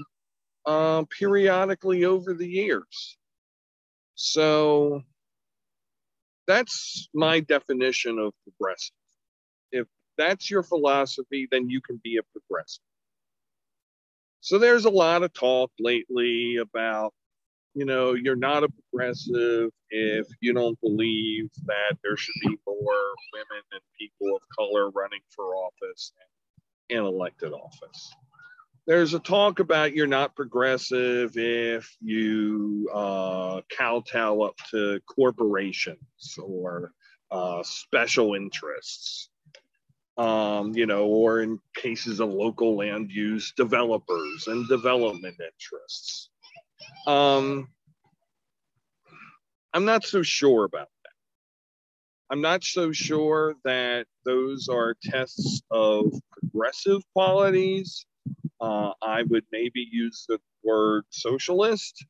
uh, 0.65 1.03
periodically 1.17 2.05
over 2.05 2.33
the 2.33 2.47
years. 2.47 3.17
So 4.15 5.01
that's 6.47 7.09
my 7.13 7.39
definition 7.39 8.19
of 8.19 8.33
progressive. 8.43 8.95
If 9.71 9.87
that's 10.17 10.49
your 10.49 10.63
philosophy, 10.63 11.47
then 11.51 11.69
you 11.69 11.81
can 11.81 11.99
be 12.03 12.17
a 12.17 12.23
progressive. 12.23 12.83
So 14.41 14.59
there's 14.59 14.85
a 14.85 14.89
lot 14.89 15.23
of 15.23 15.33
talk 15.33 15.71
lately 15.79 16.57
about, 16.57 17.13
you 17.73 17.85
know, 17.85 18.13
you're 18.13 18.35
not 18.35 18.63
a 18.63 18.69
progressive 18.69 19.71
if 19.89 20.27
you 20.41 20.53
don't 20.53 20.79
believe 20.81 21.49
that 21.65 21.97
there 22.03 22.17
should 22.17 22.35
be 22.41 22.57
more 22.67 23.15
women 23.33 23.63
and 23.71 23.81
people 23.97 24.35
of 24.35 24.41
color 24.57 24.89
running 24.89 25.21
for 25.33 25.55
office 25.55 26.11
and 26.89 27.05
elected 27.05 27.53
office. 27.53 28.13
There's 28.85 29.13
a 29.13 29.19
talk 29.19 29.59
about 29.59 29.95
you're 29.95 30.07
not 30.07 30.35
progressive 30.35 31.37
if 31.37 31.95
you 32.01 32.89
uh, 32.93 33.61
kowtow 33.77 34.41
up 34.41 34.57
to 34.71 34.99
corporations 35.07 36.37
or 36.37 36.91
uh, 37.31 37.63
special 37.63 38.35
interests 38.35 39.29
um, 40.17 40.75
you 40.75 40.85
know, 40.85 41.05
or 41.05 41.41
in 41.41 41.59
cases 41.75 42.19
of 42.19 42.29
local 42.29 42.75
land 42.75 43.09
use, 43.11 43.53
developers 43.55 44.47
and 44.47 44.67
development 44.67 45.35
interests. 45.39 46.29
Um, 47.07 47.69
I'm 49.73 49.85
not 49.85 50.03
so 50.05 50.21
sure 50.21 50.65
about 50.65 50.89
that. 51.03 51.09
I'm 52.29 52.41
not 52.41 52.63
so 52.63 52.91
sure 52.91 53.55
that 53.63 54.05
those 54.25 54.69
are 54.69 54.95
tests 55.03 55.61
of 55.71 56.13
progressive 56.31 57.01
qualities. 57.13 58.05
Uh, 58.63 58.93
I 59.03 59.23
would 59.25 59.45
maybe 59.51 59.87
use 59.91 60.25
the 60.29 60.39
word 60.63 61.05
socialist. 61.11 62.05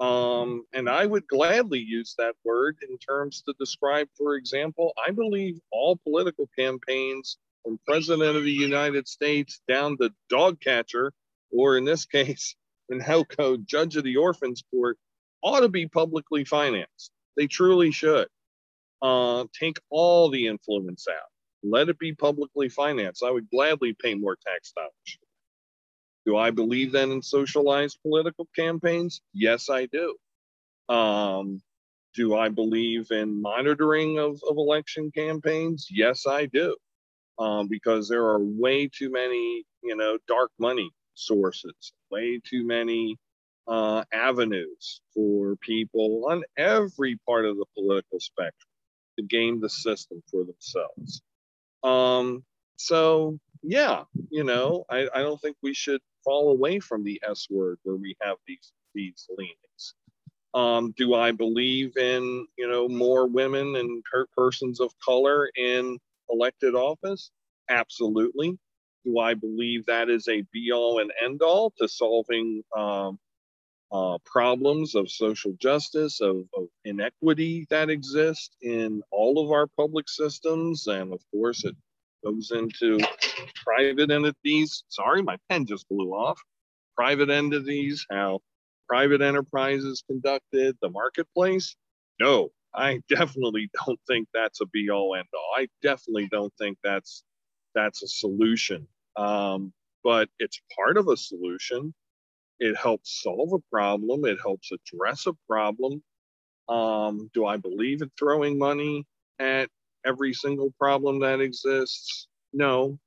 Um, 0.00 0.64
and 0.74 0.88
I 0.90 1.06
would 1.06 1.26
gladly 1.26 1.78
use 1.80 2.14
that 2.18 2.34
word 2.44 2.76
in 2.88 2.98
terms 2.98 3.42
to 3.42 3.54
describe, 3.58 4.08
for 4.16 4.34
example, 4.36 4.92
I 5.06 5.12
believe 5.12 5.58
all 5.72 5.96
political 6.04 6.48
campaigns 6.58 7.38
from 7.64 7.80
President 7.86 8.36
of 8.36 8.44
the 8.44 8.52
United 8.52 9.08
States 9.08 9.62
down 9.68 9.96
to 9.98 10.10
dog 10.30 10.60
catcher, 10.60 11.12
or 11.50 11.78
in 11.78 11.84
this 11.86 12.04
case, 12.06 12.56
in 12.90 13.00
Helco, 13.00 13.64
Judge 13.64 13.96
of 13.96 14.04
the 14.04 14.16
Orphans 14.18 14.62
Court, 14.70 14.98
ought 15.42 15.60
to 15.60 15.68
be 15.70 15.88
publicly 15.88 16.44
financed. 16.44 17.10
They 17.36 17.46
truly 17.46 17.92
should. 17.92 18.28
Uh, 19.02 19.46
take 19.58 19.78
all 19.90 20.30
the 20.30 20.46
influence 20.48 21.06
out. 21.08 21.28
Let 21.62 21.88
it 21.88 21.98
be 21.98 22.14
publicly 22.14 22.68
financed. 22.68 23.22
I 23.24 23.30
would 23.30 23.50
gladly 23.50 23.94
pay 23.94 24.14
more 24.14 24.36
tax 24.46 24.72
dollars. 24.72 25.29
Do 26.26 26.36
I 26.36 26.50
believe 26.50 26.92
then 26.92 27.10
in 27.10 27.22
socialized 27.22 27.98
political 28.02 28.46
campaigns? 28.54 29.20
Yes, 29.32 29.70
I 29.70 29.86
do. 29.86 30.16
Um, 30.88 31.62
do 32.14 32.34
I 32.34 32.48
believe 32.48 33.10
in 33.10 33.40
monitoring 33.40 34.18
of, 34.18 34.40
of 34.48 34.56
election 34.56 35.10
campaigns? 35.16 35.86
Yes, 35.90 36.26
I 36.26 36.46
do. 36.46 36.76
Um, 37.38 37.68
because 37.68 38.08
there 38.08 38.24
are 38.24 38.38
way 38.38 38.88
too 38.88 39.10
many, 39.10 39.64
you 39.82 39.96
know, 39.96 40.18
dark 40.28 40.50
money 40.58 40.90
sources, 41.14 41.92
way 42.10 42.40
too 42.44 42.66
many 42.66 43.16
uh, 43.66 44.04
avenues 44.12 45.00
for 45.14 45.56
people 45.56 46.26
on 46.28 46.42
every 46.56 47.16
part 47.26 47.46
of 47.46 47.56
the 47.56 47.66
political 47.74 48.20
spectrum 48.20 48.68
to 49.18 49.24
game 49.24 49.60
the 49.60 49.70
system 49.70 50.22
for 50.30 50.44
themselves. 50.44 51.22
Um, 51.82 52.44
so, 52.76 53.38
yeah, 53.62 54.04
you 54.30 54.44
know, 54.44 54.84
I, 54.90 55.08
I 55.14 55.22
don't 55.22 55.40
think 55.40 55.56
we 55.62 55.72
should 55.74 56.00
fall 56.24 56.50
away 56.50 56.80
from 56.80 57.04
the 57.04 57.20
S 57.28 57.46
word 57.50 57.78
where 57.82 57.96
we 57.96 58.16
have 58.22 58.36
these 58.46 58.72
these 58.94 59.26
leanings. 59.36 59.94
Um, 60.52 60.92
do 60.96 61.14
I 61.14 61.32
believe 61.32 61.96
in 61.96 62.46
you 62.58 62.68
know 62.68 62.88
more 62.88 63.26
women 63.26 63.76
and 63.76 64.02
per- 64.04 64.26
persons 64.36 64.80
of 64.80 64.92
color 65.04 65.50
in 65.56 65.98
elected 66.30 66.74
office? 66.74 67.30
Absolutely. 67.68 68.58
Do 69.04 69.18
I 69.18 69.34
believe 69.34 69.86
that 69.86 70.10
is 70.10 70.28
a 70.28 70.42
be 70.52 70.72
all 70.72 71.00
and 71.00 71.12
end 71.24 71.42
all 71.42 71.72
to 71.78 71.88
solving 71.88 72.62
um, 72.76 73.18
uh, 73.92 74.18
problems 74.24 74.94
of 74.94 75.10
social 75.10 75.52
justice, 75.60 76.20
of, 76.20 76.44
of, 76.56 76.68
inequity 76.84 77.66
that 77.70 77.90
exist 77.90 78.56
in 78.62 79.02
all 79.10 79.44
of 79.44 79.50
our 79.50 79.66
public 79.66 80.08
systems. 80.08 80.86
And 80.86 81.12
of 81.12 81.20
course, 81.32 81.64
it 81.64 81.74
goes 82.24 82.50
into 82.50 82.98
private 83.64 84.10
entities. 84.10 84.84
Sorry, 84.88 85.22
my 85.22 85.36
pen 85.48 85.66
just 85.66 85.88
blew 85.88 86.12
off. 86.12 86.40
Private 86.96 87.30
entities, 87.30 88.06
how 88.10 88.40
private 88.88 89.22
enterprises 89.22 90.02
conducted, 90.06 90.76
the 90.82 90.90
marketplace. 90.90 91.76
No, 92.20 92.50
I 92.74 93.00
definitely 93.08 93.70
don't 93.84 94.00
think 94.06 94.28
that's 94.34 94.60
a 94.60 94.66
be 94.66 94.90
all 94.90 95.14
end 95.16 95.28
all. 95.34 95.54
I 95.56 95.68
definitely 95.82 96.28
don't 96.30 96.52
think 96.58 96.78
that's 96.82 97.22
that's 97.74 98.02
a 98.02 98.08
solution. 98.08 98.86
Um, 99.16 99.72
but 100.02 100.28
it's 100.38 100.60
part 100.76 100.96
of 100.96 101.08
a 101.08 101.16
solution 101.16 101.94
it 102.60 102.76
helps 102.76 103.22
solve 103.22 103.52
a 103.54 103.58
problem. 103.70 104.24
It 104.26 104.38
helps 104.40 104.70
address 104.70 105.26
a 105.26 105.32
problem. 105.48 106.02
Um, 106.68 107.30
do 107.34 107.46
I 107.46 107.56
believe 107.56 108.02
in 108.02 108.10
throwing 108.18 108.58
money 108.58 109.06
at 109.38 109.70
every 110.10 110.34
single 110.34 110.72
problem 110.78 111.20
that 111.20 111.40
exists? 111.40 112.28
No. 112.52 112.98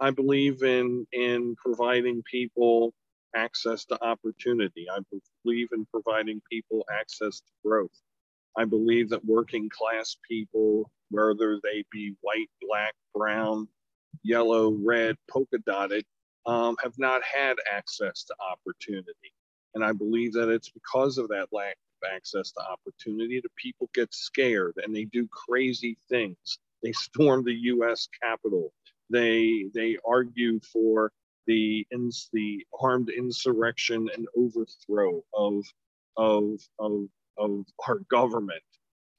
I 0.00 0.10
believe 0.10 0.62
in 0.62 1.06
in 1.12 1.54
providing 1.64 2.22
people 2.28 2.92
access 3.36 3.84
to 3.86 4.04
opportunity. 4.04 4.86
I 4.90 4.98
believe 5.44 5.68
in 5.72 5.86
providing 5.94 6.42
people 6.50 6.84
access 7.00 7.40
to 7.40 7.52
growth. 7.64 7.98
I 8.58 8.64
believe 8.64 9.08
that 9.10 9.24
working 9.24 9.70
class 9.70 10.16
people, 10.28 10.90
whether 11.10 11.60
they 11.62 11.84
be 11.90 12.14
white, 12.20 12.50
black, 12.60 12.94
brown, 13.14 13.68
yellow, 14.22 14.72
red, 14.72 15.16
polka 15.30 15.58
dotted, 15.64 16.04
um, 16.46 16.76
have 16.82 16.98
not 16.98 17.22
had 17.22 17.56
access 17.72 18.24
to 18.24 18.34
opportunity. 18.52 19.32
And 19.74 19.84
I 19.84 19.92
believe 19.92 20.32
that 20.34 20.50
it's 20.50 20.70
because 20.70 21.16
of 21.16 21.28
that 21.28 21.48
lack 21.52 21.76
access 22.14 22.52
to 22.52 22.60
opportunity 22.60 23.40
that 23.40 23.54
people 23.56 23.88
get 23.94 24.12
scared 24.14 24.74
and 24.82 24.94
they 24.94 25.04
do 25.04 25.28
crazy 25.28 25.96
things. 26.08 26.58
They 26.82 26.92
storm 26.92 27.44
the 27.44 27.54
U.S. 27.54 28.08
Capitol. 28.22 28.72
They 29.10 29.66
they 29.74 29.98
argue 30.06 30.60
for 30.60 31.12
the 31.46 31.86
ins, 31.92 32.28
the 32.32 32.66
armed 32.80 33.10
insurrection 33.10 34.08
and 34.14 34.26
overthrow 34.36 35.22
of 35.34 35.64
of 36.16 36.60
of, 36.78 37.08
of 37.38 37.64
our 37.86 38.00
government. 38.10 38.62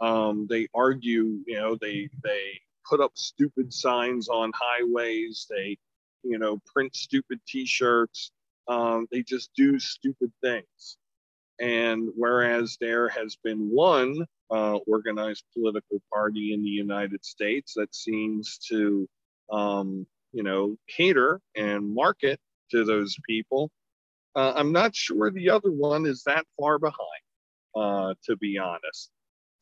Um, 0.02 0.48
they 0.50 0.68
argue, 0.74 1.44
you 1.48 1.56
know, 1.56 1.78
they 1.80 2.10
they 2.24 2.60
put 2.90 3.00
up 3.00 3.12
stupid 3.16 3.74
signs 3.74 4.28
on 4.28 4.52
highways. 4.56 5.48
They 5.50 5.78
you 6.24 6.40
know, 6.40 6.60
print 6.74 6.96
stupid 6.96 7.40
T-shirts. 7.48 8.32
Um, 8.68 9.08
they 9.12 9.22
just 9.24 9.52
do 9.56 9.78
stupid 9.78 10.32
things. 10.42 10.98
And 11.60 12.10
whereas 12.16 12.78
there 12.82 13.10
has 13.10 13.38
been 13.44 13.70
one 13.70 14.26
uh, 14.50 14.78
organized 14.88 15.44
political 15.54 16.02
party 16.12 16.54
in 16.54 16.64
the 16.64 16.70
United 16.70 17.24
States 17.24 17.74
that 17.76 17.94
seems 17.96 18.58
to, 18.70 19.08
um, 19.52 20.06
you 20.32 20.44
know, 20.44 20.76
cater 20.88 21.40
and 21.56 21.94
market 21.94 22.40
to 22.72 22.84
those 22.84 23.16
people, 23.28 23.70
uh, 24.36 24.54
I'm 24.56 24.72
not 24.72 24.96
sure 24.96 25.30
the 25.30 25.52
other 25.52 25.72
one 25.72 26.06
is 26.06 26.24
that 26.26 26.46
far 26.60 26.80
behind, 26.80 26.98
uh, 27.76 28.16
to 28.26 28.36
be 28.38 28.58
honest. 28.58 29.10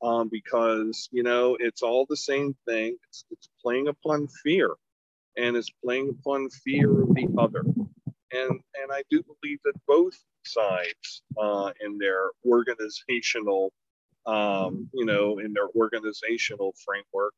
Um, 0.03 0.29
because 0.31 1.07
you 1.11 1.21
know 1.21 1.57
it's 1.59 1.83
all 1.83 2.07
the 2.09 2.17
same 2.17 2.55
thing. 2.67 2.97
It's, 3.07 3.23
it's 3.29 3.47
playing 3.63 3.87
upon 3.87 4.27
fear 4.43 4.71
and 5.37 5.55
it's 5.55 5.69
playing 5.83 6.09
upon 6.09 6.49
fear 6.49 7.03
of 7.03 7.13
the 7.13 7.27
other. 7.37 7.61
And, 8.33 8.49
and 8.51 8.91
I 8.91 9.03
do 9.09 9.23
believe 9.23 9.59
that 9.65 9.73
both 9.87 10.17
sides 10.43 11.23
uh, 11.37 11.71
in 11.81 11.97
their 11.97 12.29
organizational, 12.45 13.71
um, 14.25 14.89
you 14.93 15.05
know, 15.05 15.39
in 15.39 15.53
their 15.53 15.69
organizational 15.75 16.73
framework 16.85 17.33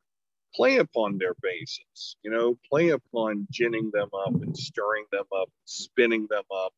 play 0.54 0.78
upon 0.78 1.18
their 1.18 1.34
bases, 1.42 2.16
you 2.22 2.30
know, 2.30 2.56
play 2.70 2.90
upon 2.90 3.46
ginning 3.50 3.90
them 3.92 4.08
up 4.26 4.34
and 4.34 4.56
stirring 4.56 5.04
them 5.10 5.24
up, 5.36 5.50
spinning 5.64 6.26
them 6.30 6.44
up, 6.54 6.72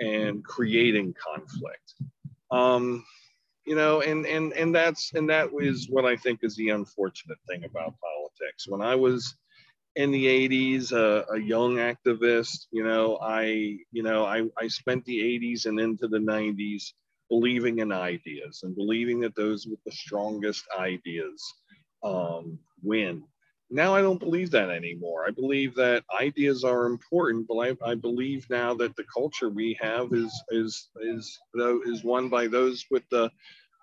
and 0.00 0.44
creating 0.44 1.14
conflict. 1.14 1.94
Um, 2.50 3.04
you 3.66 3.76
know, 3.76 4.00
and 4.00 4.26
and 4.26 4.52
and 4.54 4.74
that's 4.74 5.12
and 5.14 5.28
that 5.30 5.50
is 5.60 5.88
what 5.88 6.04
I 6.04 6.16
think 6.16 6.40
is 6.42 6.56
the 6.56 6.70
unfortunate 6.70 7.38
thing 7.48 7.64
about 7.64 7.94
politics. 8.00 8.66
When 8.66 8.82
I 8.82 8.94
was 8.96 9.36
in 9.96 10.10
the 10.10 10.26
80s 10.26 10.92
uh, 10.92 11.24
a 11.34 11.38
young 11.38 11.76
activist 11.76 12.66
you 12.70 12.84
know 12.84 13.18
i 13.22 13.76
you 13.92 14.02
know 14.02 14.24
I, 14.24 14.48
I 14.58 14.68
spent 14.68 15.04
the 15.04 15.18
80s 15.18 15.66
and 15.66 15.78
into 15.78 16.08
the 16.08 16.18
90s 16.18 16.92
believing 17.28 17.78
in 17.78 17.92
ideas 17.92 18.60
and 18.62 18.74
believing 18.74 19.20
that 19.20 19.34
those 19.34 19.66
with 19.66 19.82
the 19.84 19.92
strongest 19.92 20.64
ideas 20.78 21.42
um, 22.02 22.58
win 22.82 23.22
now 23.70 23.94
i 23.94 24.00
don't 24.02 24.20
believe 24.20 24.50
that 24.50 24.70
anymore. 24.70 25.24
I 25.26 25.30
believe 25.30 25.74
that 25.76 26.04
ideas 26.18 26.64
are 26.64 26.86
important 26.86 27.46
but 27.46 27.56
I, 27.58 27.90
I 27.90 27.94
believe 27.94 28.48
now 28.50 28.74
that 28.74 28.96
the 28.96 29.04
culture 29.14 29.50
we 29.50 29.78
have 29.80 30.12
is 30.12 30.32
is 30.50 30.88
is 31.02 31.38
though 31.54 31.80
is 31.84 32.04
won 32.04 32.28
by 32.28 32.46
those 32.46 32.86
with 32.90 33.04
the 33.10 33.30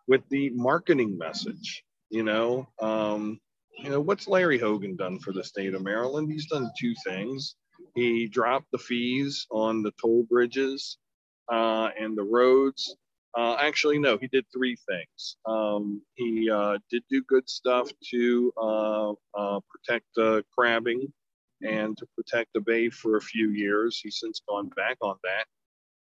with 0.08 0.22
the 0.30 0.50
marketing 0.52 1.18
message 1.18 1.84
you 2.10 2.24
know? 2.24 2.68
Um, 2.82 3.40
you 3.82 3.90
know, 3.90 4.02
what's 4.02 4.28
Larry 4.28 4.58
Hogan 4.58 4.96
done 4.96 5.20
for 5.20 5.32
the 5.32 5.44
state 5.44 5.74
of 5.74 5.84
Maryland? 5.84 6.32
He's 6.32 6.48
done 6.48 6.70
two 6.80 6.94
things. 7.06 7.56
He 7.96 8.28
dropped 8.28 8.68
the 8.72 8.78
fees 8.78 9.48
on 9.52 9.82
the 9.82 9.92
toll 10.02 10.24
bridges 10.30 10.98
uh, 11.52 11.90
and 12.00 12.18
the 12.18 12.24
roads. 12.24 12.96
Uh, 13.38 13.56
actually, 13.60 14.00
no, 14.00 14.18
he 14.18 14.28
did 14.28 14.46
three 14.54 14.76
things. 14.88 15.38
Um, 15.46 16.02
he 16.16 16.50
uh, 16.50 16.80
did 16.90 17.04
do 17.10 17.24
good 17.28 17.48
stuff 17.50 17.90
to 18.12 18.54
uh, 18.62 19.12
uh, 19.38 19.60
protect 19.70 20.46
crabbing 20.58 21.12
and 21.62 21.98
to 21.98 22.08
protect 22.16 22.50
the 22.54 22.62
bay 22.62 22.90
for 22.90 23.18
a 23.18 23.22
few 23.22 23.50
years. 23.52 24.00
He's 24.02 24.20
since 24.20 24.42
gone 24.48 24.70
back 24.70 24.98
on 25.02 25.16
that 25.24 25.46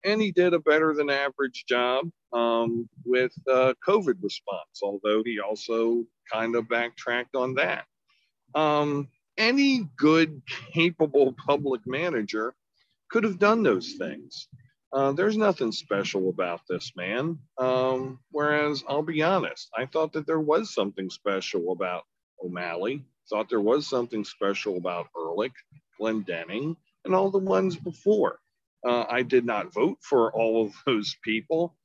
and 0.05 0.21
he 0.21 0.31
did 0.33 0.55
a 0.55 0.59
better 0.61 0.95
than 0.95 1.11
average 1.11 1.65
job 1.69 2.07
um, 2.33 2.89
with 3.05 3.33
uh, 3.51 3.75
COVID 3.87 4.17
response, 4.23 4.81
although 4.83 5.23
he 5.25 5.41
also 5.41 6.05
kind 6.33 6.57
of 6.57 6.69
backtracked 6.69 7.35
on 7.35 7.55
that. 7.55 7.85
Um, 8.55 9.09
any 9.37 9.89
good, 9.97 10.43
capable 10.73 11.35
public 11.47 11.83
manager 11.87 12.55
could 13.11 13.25
have 13.25 13.39
done 13.39 13.63
those 13.63 13.95
things. 13.99 14.49
Uh, 14.93 15.11
there's 15.13 15.37
nothing 15.37 15.73
special 15.73 16.29
about 16.29 16.61
this 16.69 16.93
man. 16.97 17.39
Um, 17.59 18.21
whereas 18.31 18.85
I'll 18.89 19.03
be 19.03 19.23
honest, 19.23 19.69
I 19.77 19.87
thought 19.87 20.13
that 20.13 20.27
there 20.27 20.41
was 20.41 20.73
something 20.73 21.11
special 21.11 21.73
about 21.73 22.05
O'Malley. 22.45 23.05
Thought 23.29 23.49
there 23.49 23.61
was 23.61 23.89
something 23.89 24.25
special 24.25 24.77
about 24.77 25.09
Ehrlich, 25.19 25.53
Glendening, 26.01 26.77
and 27.05 27.15
all 27.15 27.31
the 27.31 27.39
ones 27.39 27.75
before. 27.75 28.39
Uh, 28.85 29.05
I 29.09 29.23
did 29.23 29.45
not 29.45 29.73
vote 29.73 29.99
for 30.03 30.33
all 30.33 30.67
of 30.67 30.75
those 30.87 31.17
people, 31.23 31.77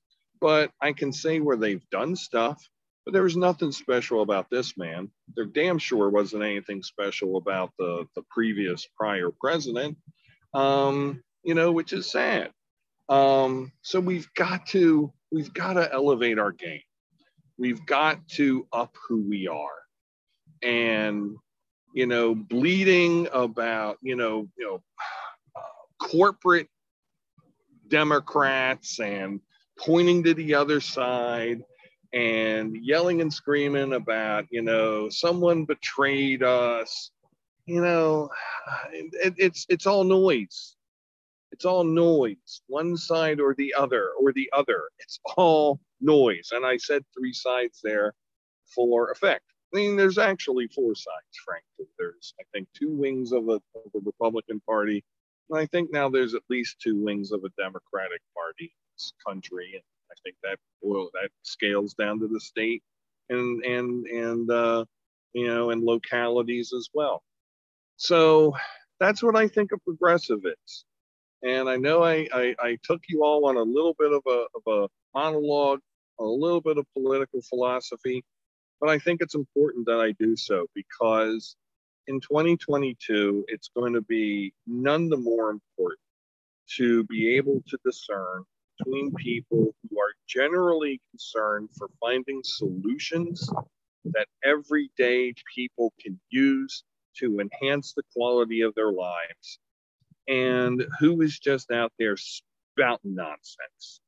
but 0.42 0.72
I 0.82 0.94
can 0.94 1.14
say 1.14 1.40
where 1.40 1.58
they've 1.58 1.88
done 1.90 2.16
stuff. 2.16 2.62
But 3.06 3.14
there 3.14 3.24
was 3.24 3.38
nothing 3.38 3.72
special 3.72 4.22
about 4.22 4.50
this 4.52 4.78
man. 4.78 5.10
There 5.36 5.46
damn 5.46 5.80
sure 5.80 6.10
wasn't 6.10 6.44
anything 6.44 6.84
special 6.84 7.38
about 7.38 7.72
the, 7.80 8.06
the 8.16 8.24
previous 8.30 8.88
prior 8.96 9.32
president, 9.42 9.98
um, 10.54 11.24
you 11.44 11.56
know, 11.56 11.72
which 11.72 11.94
is 11.94 12.12
sad. 12.12 12.52
Um, 13.08 13.72
so 13.82 14.00
we've 14.00 14.32
got 14.36 14.68
to 14.68 15.12
we've 15.32 15.54
got 15.54 15.74
to 15.74 15.92
elevate 15.92 16.38
our 16.38 16.52
game. 16.52 16.82
We've 17.58 17.84
got 17.86 18.28
to 18.36 18.68
up 18.72 18.96
who 19.08 19.28
we 19.28 19.48
are, 19.48 19.80
and 20.62 21.36
you 21.94 22.06
know, 22.06 22.36
bleeding 22.36 23.28
about 23.34 23.98
you 24.02 24.16
know 24.16 24.48
you 24.58 24.66
know 24.66 24.84
uh, 25.56 26.06
corporate 26.06 26.68
Democrats 27.90 29.00
and 29.00 29.42
pointing 29.78 30.24
to 30.24 30.34
the 30.34 30.54
other 30.54 30.80
side 30.80 31.64
and 32.14 32.76
yelling 32.84 33.22
and 33.22 33.32
screaming 33.32 33.94
about 33.94 34.46
you 34.50 34.62
know 34.62 35.10
someone 35.10 35.64
betrayed 35.64 36.42
us 36.42 37.12
you 37.68 37.80
know 37.80 38.30
it, 38.92 39.34
it's 39.38 39.66
it's 39.70 39.86
all 39.86 40.04
noise 40.04 40.76
it's 41.52 41.66
all 41.66 41.84
noise, 41.84 42.62
one 42.68 42.96
side 42.96 43.40
or 43.40 43.56
the 43.56 43.74
other, 43.74 44.12
or 44.20 44.32
the 44.32 44.50
other. 44.54 44.84
It's 45.00 45.20
all 45.36 45.80
noise. 46.00 46.50
And 46.52 46.66
I 46.66 46.78
said 46.78 47.04
three 47.18 47.34
sides 47.34 47.80
there 47.84 48.14
for 48.74 49.12
effect. 49.12 49.44
I 49.74 49.78
mean, 49.78 49.96
there's 49.96 50.18
actually 50.18 50.68
four 50.68 50.96
sides, 50.96 51.38
frankly. 51.46 51.92
There's, 51.98 52.34
I 52.40 52.44
think, 52.54 52.68
two 52.74 52.90
wings 52.90 53.32
of, 53.32 53.50
a, 53.50 53.54
of 53.54 53.92
the 53.94 54.02
Republican 54.04 54.60
Party. 54.62 55.04
I 55.54 55.66
think 55.66 55.92
now 55.92 56.10
there's 56.10 56.36
at 56.36 56.44
least 56.50 56.80
two 56.80 56.96
wings 56.96 57.32
of 57.32 57.44
a 57.44 57.62
Democratic 57.62 58.22
Party 58.36 58.66
in 58.66 58.94
this 58.96 59.14
country. 59.26 59.72
And 59.74 59.84
I 60.12 60.16
think 60.24 60.36
that 60.44 60.58
well, 60.82 61.10
that 61.14 61.30
scales 61.44 61.94
down 61.94 62.20
to 62.20 62.28
the 62.28 62.40
state 62.40 62.84
and 63.30 63.64
and 63.64 64.06
and 64.06 64.52
uh, 64.52 64.86
you 65.34 65.48
know 65.48 65.72
and 65.72 65.84
localities 65.84 66.74
as 66.74 66.90
well. 66.94 67.24
So 67.98 68.56
that's 69.00 69.24
what 69.24 69.36
I 69.36 69.48
think 69.48 69.72
a 69.72 69.78
progressive 69.78 70.40
is. 70.46 70.86
And 71.42 71.70
I 71.70 71.78
know 71.78 72.04
I, 72.04 72.28
I, 72.34 72.56
I, 72.60 72.78
took 72.84 73.00
you 73.08 73.24
all 73.24 73.48
on 73.48 73.56
a 73.56 73.62
little 73.62 73.96
bit 73.98 74.12
of 74.12 74.22
a, 74.28 74.46
of 74.56 74.62
a 74.68 74.88
monologue, 75.18 75.80
a 76.20 76.24
little 76.24 76.60
bit 76.60 76.78
of 76.78 76.86
political 76.94 77.42
philosophy, 77.42 78.26
but 78.82 78.90
I 78.90 79.00
think 79.00 79.22
it's 79.22 79.36
important 79.36 79.86
that 79.86 80.02
I 80.02 80.12
do 80.20 80.36
so 80.36 80.68
because 80.76 81.56
in 82.10 82.20
2022, 82.20 83.46
it's 83.48 83.70
going 83.76 83.94
to 83.94 84.02
be 84.02 84.52
none 84.66 85.10
the 85.10 85.18
more 85.18 85.52
important 85.52 86.02
to 86.78 87.04
be 87.04 87.36
able 87.38 87.62
to 87.68 87.78
discern 87.86 88.44
between 88.78 89.14
people 89.14 89.76
who 89.90 90.00
are 90.00 90.14
generally 90.28 91.00
concerned 91.12 91.70
for 91.78 91.88
finding 92.00 92.42
solutions 92.44 93.48
that 94.06 94.26
everyday 94.44 95.34
people 95.56 95.94
can 96.02 96.20
use 96.32 96.84
to 97.16 97.40
enhance 97.40 97.94
the 97.94 98.04
quality 98.16 98.62
of 98.62 98.74
their 98.74 98.92
lives 98.92 99.60
and 100.28 100.84
who 101.00 101.22
is 101.22 101.38
just 101.38 101.70
out 101.70 101.92
there 102.00 102.18
spouting 102.18 103.14
nonsense. 103.14 104.02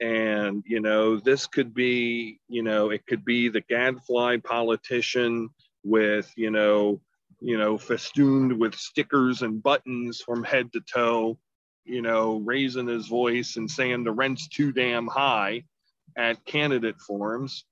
And, 0.00 0.64
you 0.66 0.80
know, 0.80 1.20
this 1.20 1.46
could 1.46 1.74
be, 1.74 2.40
you 2.48 2.64
know, 2.64 2.90
it 2.90 3.06
could 3.06 3.24
be 3.24 3.48
the 3.48 3.60
gadfly 3.60 4.38
politician 4.38 5.50
with, 5.84 6.32
you 6.36 6.50
know, 6.50 7.00
you 7.40 7.58
know, 7.58 7.76
festooned 7.78 8.58
with 8.58 8.74
stickers 8.74 9.42
and 9.42 9.62
buttons 9.62 10.20
from 10.20 10.42
head 10.42 10.72
to 10.72 10.80
toe, 10.80 11.38
you 11.84 12.02
know, 12.02 12.38
raising 12.38 12.86
his 12.86 13.06
voice 13.06 13.56
and 13.56 13.70
saying 13.70 14.04
the 14.04 14.12
rent's 14.12 14.48
too 14.48 14.72
damn 14.72 15.06
high 15.06 15.62
at 16.16 16.44
candidate 16.46 17.00
forums. 17.00 17.64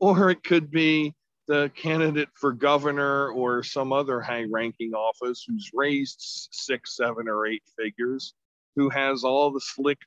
Or 0.00 0.30
it 0.30 0.44
could 0.44 0.70
be 0.70 1.14
the 1.48 1.70
candidate 1.74 2.28
for 2.34 2.52
governor 2.52 3.30
or 3.30 3.62
some 3.62 3.92
other 3.92 4.20
high 4.20 4.44
ranking 4.50 4.94
office 4.94 5.44
who's 5.46 5.70
raised 5.74 6.48
six, 6.52 6.94
seven, 6.96 7.28
or 7.28 7.46
eight 7.46 7.62
figures, 7.76 8.34
who 8.76 8.90
has 8.90 9.24
all 9.24 9.50
the 9.50 9.60
slick, 9.60 9.98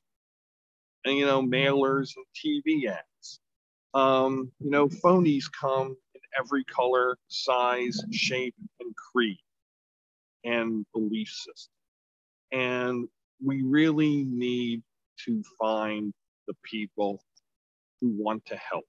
you 1.06 1.26
know, 1.26 1.42
mailers 1.42 2.12
and 2.16 2.26
TV 2.34 2.88
ads. 2.88 3.40
Um, 3.94 4.52
you 4.60 4.70
know, 4.70 4.88
phonies 4.88 5.46
come 5.52 5.98
every 6.38 6.64
color, 6.66 7.18
size, 7.28 8.00
shape, 8.12 8.56
and 8.80 8.94
creed 8.96 9.40
and 10.44 10.86
belief 10.94 11.30
system. 11.30 11.74
And 12.52 13.08
we 13.44 13.64
really 13.64 14.24
need 14.24 14.82
to 15.26 15.44
find 15.60 16.14
the 16.48 16.54
people 16.64 17.22
who 18.00 18.14
want 18.18 18.46
to 18.48 18.58
help. 18.58 18.86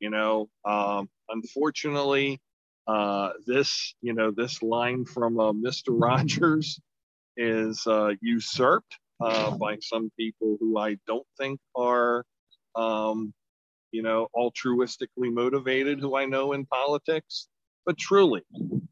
You 0.00 0.10
know, 0.10 0.48
um, 0.64 1.08
unfortunately, 1.28 2.40
uh, 2.86 3.30
this 3.46 3.94
you 4.02 4.12
know 4.12 4.30
this 4.30 4.62
line 4.62 5.04
from 5.04 5.38
uh, 5.40 5.52
Mr. 5.52 5.88
Rogers 5.88 6.78
is 7.36 7.86
uh, 7.86 8.10
usurped 8.20 8.98
uh, 9.20 9.50
by 9.52 9.78
some 9.80 10.10
people 10.18 10.56
who 10.60 10.78
I 10.78 10.96
don't 11.06 11.26
think 11.38 11.60
are 11.74 12.24
um, 12.74 13.32
you 13.94 14.02
know 14.02 14.28
altruistically 14.36 15.32
motivated, 15.32 16.00
who 16.00 16.16
I 16.16 16.26
know 16.26 16.52
in 16.52 16.66
politics. 16.66 17.48
But 17.86 17.96
truly, 17.96 18.42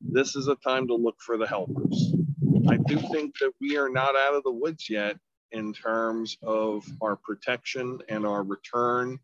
this 0.00 0.36
is 0.36 0.46
a 0.46 0.54
time 0.56 0.86
to 0.86 0.94
look 0.94 1.16
for 1.20 1.36
the 1.36 1.46
helpers. 1.46 2.14
I 2.68 2.76
do 2.76 2.96
think 3.10 3.36
that 3.40 3.52
we 3.60 3.76
are 3.76 3.88
not 3.88 4.14
out 4.14 4.34
of 4.34 4.44
the 4.44 4.52
woods 4.52 4.88
yet 4.88 5.16
in 5.50 5.72
terms 5.72 6.38
of 6.42 6.86
our 7.02 7.16
protection 7.16 7.98
and 8.08 8.24
our 8.24 8.44
return 8.44 9.18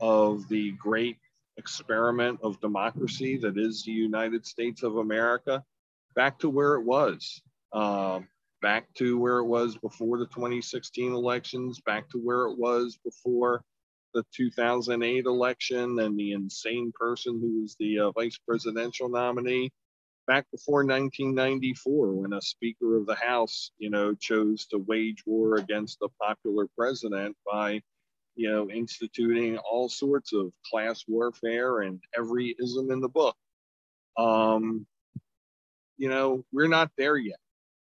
of 0.00 0.48
the 0.48 0.72
great 0.72 1.18
experiment 1.58 2.38
of 2.42 2.60
democracy 2.60 3.36
that 3.36 3.58
is 3.58 3.82
the 3.82 3.92
United 3.92 4.46
States 4.46 4.82
of 4.82 4.96
America 4.96 5.62
back 6.14 6.38
to 6.38 6.48
where 6.48 6.76
it 6.76 6.84
was, 6.84 7.42
uh, 7.72 8.20
back 8.62 8.86
to 8.94 9.18
where 9.18 9.38
it 9.38 9.46
was 9.46 9.76
before 9.76 10.18
the 10.18 10.26
2016 10.26 11.12
elections, 11.12 11.80
back 11.84 12.08
to 12.08 12.18
where 12.18 12.46
it 12.46 12.56
was 12.56 12.98
before 13.04 13.62
the 14.14 14.24
2008 14.34 15.24
election 15.26 15.98
and 15.98 16.18
the 16.18 16.32
insane 16.32 16.92
person 16.94 17.38
who 17.40 17.62
was 17.62 17.76
the 17.78 17.98
uh, 17.98 18.10
vice 18.12 18.38
presidential 18.46 19.08
nominee 19.08 19.70
back 20.26 20.46
before 20.50 20.84
1994 20.84 22.12
when 22.12 22.32
a 22.32 22.42
speaker 22.42 22.96
of 22.96 23.06
the 23.06 23.14
house 23.14 23.70
you 23.78 23.90
know 23.90 24.14
chose 24.14 24.66
to 24.66 24.78
wage 24.78 25.22
war 25.26 25.56
against 25.56 25.98
a 26.02 26.08
popular 26.20 26.66
president 26.76 27.36
by 27.50 27.80
you 28.38 28.48
know, 28.48 28.70
instituting 28.70 29.58
all 29.58 29.88
sorts 29.88 30.32
of 30.32 30.52
class 30.70 31.04
warfare 31.08 31.80
and 31.80 32.00
every 32.16 32.54
ism 32.60 32.92
in 32.92 33.00
the 33.00 33.08
book. 33.08 33.34
Um, 34.16 34.86
you 35.96 36.08
know, 36.08 36.44
we're 36.52 36.68
not 36.68 36.92
there 36.96 37.16
yet. 37.16 37.40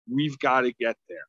We've 0.09 0.39
got 0.39 0.61
to 0.61 0.71
get 0.71 0.95
there. 1.09 1.27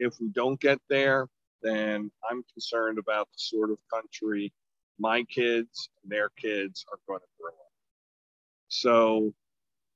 If 0.00 0.14
we 0.20 0.30
don't 0.30 0.60
get 0.60 0.80
there, 0.88 1.28
then 1.62 2.10
I'm 2.28 2.42
concerned 2.52 2.98
about 2.98 3.28
the 3.32 3.38
sort 3.38 3.70
of 3.70 3.78
country 3.92 4.52
my 4.98 5.22
kids 5.24 5.88
and 6.02 6.12
their 6.12 6.28
kids 6.30 6.84
are 6.92 6.98
going 7.06 7.20
to 7.20 7.26
grow 7.40 7.50
up. 7.50 7.72
So 8.68 9.32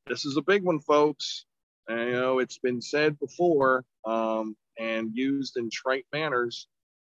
this 0.06 0.24
is 0.24 0.36
a 0.36 0.42
big 0.42 0.62
one, 0.62 0.80
folks. 0.80 1.44
And, 1.88 2.08
you 2.08 2.12
know, 2.12 2.38
it's 2.38 2.58
been 2.58 2.80
said 2.80 3.18
before 3.18 3.84
um, 4.06 4.56
and 4.78 5.10
used 5.14 5.58
in 5.58 5.68
trite 5.70 6.06
manners 6.12 6.66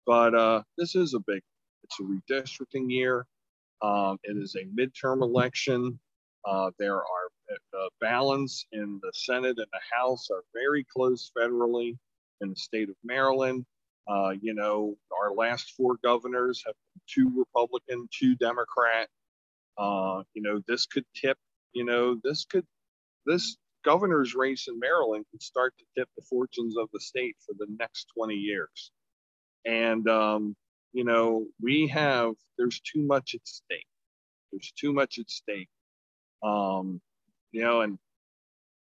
but 0.10 0.34
uh, 0.34 0.64
this 0.76 0.96
is 0.96 1.14
a 1.14 1.20
big, 1.20 1.44
it's 1.84 2.00
a 2.00 2.04
redistricting 2.04 2.90
year. 2.90 3.28
Um, 3.84 4.18
it 4.24 4.38
is 4.38 4.56
a 4.56 4.66
midterm 4.66 5.22
election. 5.22 6.00
Uh, 6.44 6.72
there 6.80 6.96
are 6.96 7.30
the 7.48 7.78
uh, 7.78 7.90
balance 8.02 8.66
in 8.72 9.00
the 9.04 9.12
Senate 9.14 9.60
and 9.60 9.68
the 9.72 9.96
House 9.96 10.30
are 10.32 10.44
very 10.52 10.84
close 10.84 11.32
federally 11.38 11.96
in 12.42 12.50
the 12.50 12.56
state 12.56 12.90
of 12.90 12.96
Maryland. 13.04 13.68
Uh, 14.10 14.32
you 14.42 14.54
know, 14.54 14.96
our 15.22 15.34
last 15.34 15.74
four 15.78 15.98
governors 16.04 16.64
have 16.66 16.76
two 17.08 17.32
Republican, 17.38 18.08
two 18.12 18.36
Democrat. 18.36 19.08
Uh, 19.78 20.24
you 20.34 20.42
know, 20.42 20.62
this 20.68 20.88
could 20.88 21.06
tip, 21.16 21.38
you 21.74 21.86
know, 21.86 22.20
this 22.24 22.46
could, 22.46 22.66
this 23.26 23.58
governor's 23.86 24.36
race 24.36 24.68
in 24.68 24.80
Maryland 24.80 25.26
could 25.32 25.44
start 25.44 25.74
to 25.78 25.86
tip 25.98 26.10
the 26.18 26.24
fortunes 26.30 26.76
of 26.78 26.90
the 26.92 27.00
state 27.00 27.36
for 27.46 27.54
the 27.58 27.68
next 27.80 28.08
20 28.18 28.34
years. 28.34 28.92
And, 29.66 30.08
um, 30.10 30.56
you 30.92 31.06
know, 31.06 31.46
we 31.62 31.88
have, 31.90 32.34
there's 32.58 32.82
too 32.82 33.04
much 33.04 33.36
at 33.36 33.48
stake. 33.48 33.86
There's 34.52 34.74
too 34.80 34.92
much 34.92 35.20
at 35.20 35.30
stake. 35.30 35.70
Um, 36.44 37.00
you 37.52 37.62
know, 37.62 37.82
and 37.82 38.00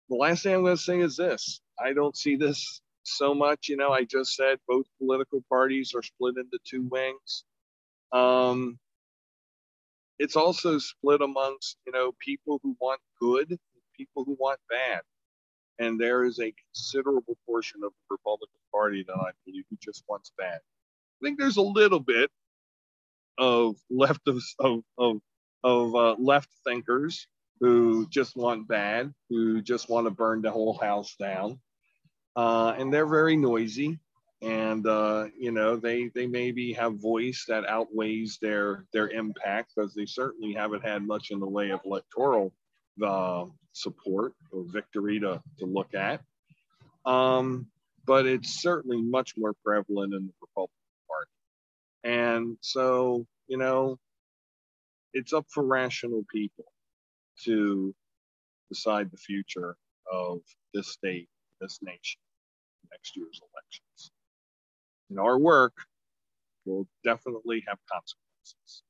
the 0.09 0.17
last 0.17 0.43
thing 0.43 0.55
I'm 0.55 0.63
going 0.63 0.77
to 0.77 0.83
say 0.83 1.01
is 1.01 1.17
this 1.17 1.61
I 1.79 1.93
don't 1.93 2.17
see 2.17 2.37
this 2.37 2.81
so 3.05 3.35
much. 3.35 3.69
You 3.69 3.77
know, 3.77 3.91
I 3.93 4.05
just 4.05 4.35
said 4.35 4.59
both 4.69 4.87
political 4.99 5.43
parties 5.49 5.93
are 5.95 6.03
split 6.03 6.37
into 6.37 6.59
two 6.65 6.83
wings. 6.83 7.45
Um, 8.13 8.79
it's 10.19 10.37
also 10.37 10.79
split 10.79 11.21
amongst 11.21 11.77
you 11.87 11.93
know 11.93 12.13
people 12.19 12.61
who 12.63 12.77
want 12.81 13.01
good, 13.21 13.59
people 13.97 14.25
who 14.25 14.37
want 14.39 14.61
bad, 14.71 15.03
and 15.79 16.01
there 16.01 16.25
is 16.25 16.41
a 16.41 16.55
considerable 16.73 17.37
portion 17.47 17.83
of 17.85 17.93
the 17.93 18.15
Republican 18.15 18.61
Party 18.73 19.05
that 19.07 19.15
I 19.15 19.31
believe 19.45 19.65
who 19.71 19.77
just 19.83 20.05
wants 20.09 20.33
bad. 20.39 20.59
I 20.59 21.27
think 21.27 21.39
there's 21.39 21.57
a 21.57 21.63
little 21.63 22.01
bit 22.01 22.31
of 23.39 23.77
left 23.91 24.27
of 24.29 24.41
of 24.61 24.83
of, 24.99 25.21
of 25.65 25.95
uh, 25.95 26.15
left 26.19 26.51
thinkers 26.67 27.27
who 27.61 28.07
just 28.09 28.37
want 28.37 28.69
bad, 28.69 29.13
who 29.31 29.63
just 29.63 29.89
want 29.89 30.07
to 30.07 30.11
burn 30.11 30.43
the 30.43 30.51
whole 30.51 30.77
house 30.79 31.15
down, 31.19 31.59
uh, 32.37 32.75
and 32.79 32.93
they're 32.93 33.07
very 33.07 33.37
noisy. 33.37 33.99
And 34.43 34.87
uh, 34.87 35.29
you 35.39 35.53
know 35.53 35.77
they 35.77 36.11
they 36.15 36.27
maybe 36.27 36.75
have 36.75 37.01
voice 37.01 37.47
that 37.49 37.67
outweighs 37.67 38.39
their 38.43 38.85
their 38.93 39.09
impact 39.09 39.73
because 39.75 39.95
they 39.95 40.05
certainly 40.05 40.53
haven't 40.53 40.85
had 40.85 41.07
much 41.07 41.31
in 41.31 41.41
the 41.41 41.49
way 41.49 41.71
of 41.71 41.81
electoral 41.87 42.53
uh, 43.03 43.47
support 43.73 44.35
or 44.53 44.65
victory 44.67 45.21
to, 45.21 45.43
to 45.59 45.67
look 45.67 45.95
at. 45.95 46.21
Um, 47.05 47.67
but 48.07 48.27
it's 48.27 48.61
certainly 48.61 49.01
much 49.01 49.35
more 49.37 49.55
prevalent 49.65 50.15
in 50.15 50.27
the 50.27 50.33
Republican 50.41 50.75
Party. 51.09 52.15
And 52.17 52.57
so, 52.61 53.27
you 53.47 53.59
know, 53.59 53.99
it's 55.13 55.33
up 55.33 55.47
for 55.51 55.65
rational 55.65 56.25
people 56.31 56.65
to 57.45 57.95
decide 58.71 59.11
the 59.11 59.17
future 59.17 59.77
of 60.11 60.41
this 60.73 60.89
state, 60.89 61.29
this 61.61 61.79
nation, 61.83 62.21
next 62.95 63.17
year's 63.17 63.41
elections. 63.53 64.13
And 65.11 65.19
our 65.19 65.39
work 65.39 65.75
will 66.65 66.87
definitely 67.05 67.63
have 67.67 67.79
consequences. 67.91 68.83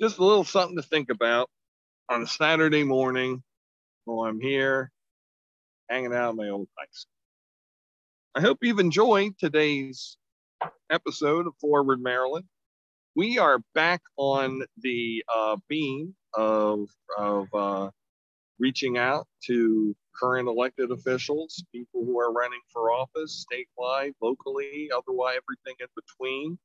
Just 0.00 0.18
a 0.18 0.24
little 0.24 0.44
something 0.44 0.76
to 0.76 0.82
think 0.82 1.10
about 1.10 1.50
on 2.08 2.22
a 2.22 2.26
Saturday 2.26 2.84
morning 2.84 3.42
while 4.04 4.28
I'm 4.28 4.40
here 4.40 4.92
hanging 5.88 6.14
out 6.14 6.30
in 6.30 6.36
my 6.36 6.48
old 6.48 6.68
high 6.78 6.86
school. 6.92 7.12
I 8.34 8.40
hope 8.40 8.58
you've 8.62 8.78
enjoyed 8.78 9.32
today's 9.38 10.16
episode 10.90 11.46
of 11.46 11.54
Forward 11.60 12.00
Maryland. 12.00 12.44
We 13.16 13.38
are 13.38 13.58
back 13.74 14.02
on 14.16 14.62
the 14.80 15.24
uh, 15.34 15.56
beam 15.68 16.14
of, 16.34 16.88
of 17.16 17.48
uh, 17.52 17.90
reaching 18.60 18.96
out 18.96 19.26
to 19.46 19.96
current 20.18 20.48
elected 20.48 20.90
officials, 20.90 21.62
people 21.72 22.04
who 22.04 22.18
are 22.18 22.32
running 22.32 22.60
for 22.72 22.90
office 22.90 23.46
statewide, 23.50 24.12
locally, 24.20 24.90
otherwise, 24.94 25.38
everything 25.38 25.76
in 25.80 25.86
between. 25.94 26.58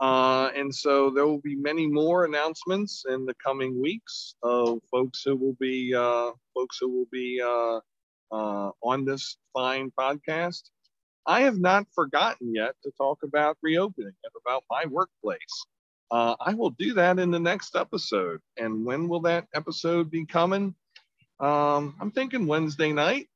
Uh, 0.00 0.50
and 0.56 0.74
so 0.74 1.10
there 1.10 1.26
will 1.26 1.40
be 1.40 1.54
many 1.54 1.86
more 1.86 2.24
announcements 2.24 3.04
in 3.08 3.24
the 3.24 3.34
coming 3.34 3.80
weeks 3.80 4.34
of 4.42 4.80
folks 4.90 5.22
who 5.24 5.36
will 5.36 5.56
be 5.60 5.94
uh, 5.94 6.32
folks 6.52 6.78
who 6.80 6.88
will 6.88 7.08
be 7.12 7.40
uh, 7.40 7.78
uh 8.34 8.70
on 8.82 9.04
this 9.04 9.36
fine 9.52 9.92
podcast. 9.98 10.62
I 11.26 11.42
have 11.42 11.58
not 11.58 11.86
forgotten 11.94 12.54
yet 12.54 12.74
to 12.82 12.90
talk 12.98 13.18
about 13.22 13.56
reopening 13.62 14.12
and 14.24 14.32
about 14.44 14.64
my 14.68 14.84
workplace. 14.86 15.64
Uh, 16.10 16.34
I 16.40 16.54
will 16.54 16.70
do 16.70 16.92
that 16.94 17.18
in 17.18 17.30
the 17.30 17.40
next 17.40 17.76
episode. 17.76 18.40
And 18.58 18.84
when 18.84 19.08
will 19.08 19.20
that 19.20 19.46
episode 19.54 20.10
be 20.10 20.26
coming? 20.26 20.74
Um, 21.40 21.96
I'm 22.00 22.10
thinking 22.12 22.46
Wednesday 22.46 22.92
night. 22.92 23.28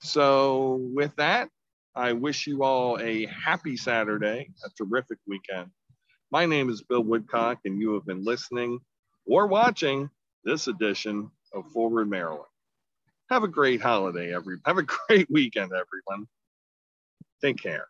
So 0.00 0.80
with 0.94 1.14
that, 1.16 1.48
I 1.96 2.12
wish 2.14 2.46
you 2.46 2.64
all 2.64 2.98
a 3.00 3.26
happy 3.26 3.76
Saturday, 3.76 4.50
a 4.64 4.70
terrific 4.84 5.18
weekend. 5.26 5.70
My 6.32 6.46
name 6.46 6.70
is 6.70 6.82
Bill 6.82 7.02
Woodcock, 7.04 7.60
and 7.64 7.80
you 7.80 7.94
have 7.94 8.06
been 8.06 8.24
listening 8.24 8.80
or 9.26 9.48
watching 9.48 10.10
this 10.44 10.68
edition 10.68 11.30
of 11.54 11.66
Forward 11.72 12.10
Maryland. 12.10 12.44
Have 13.30 13.44
a 13.44 13.48
great 13.48 13.80
holiday, 13.80 14.34
every. 14.34 14.58
Have 14.66 14.78
a 14.78 14.82
great 15.08 15.28
weekend, 15.30 15.72
everyone. 15.72 16.26
Take 17.42 17.58
care. 17.62 17.86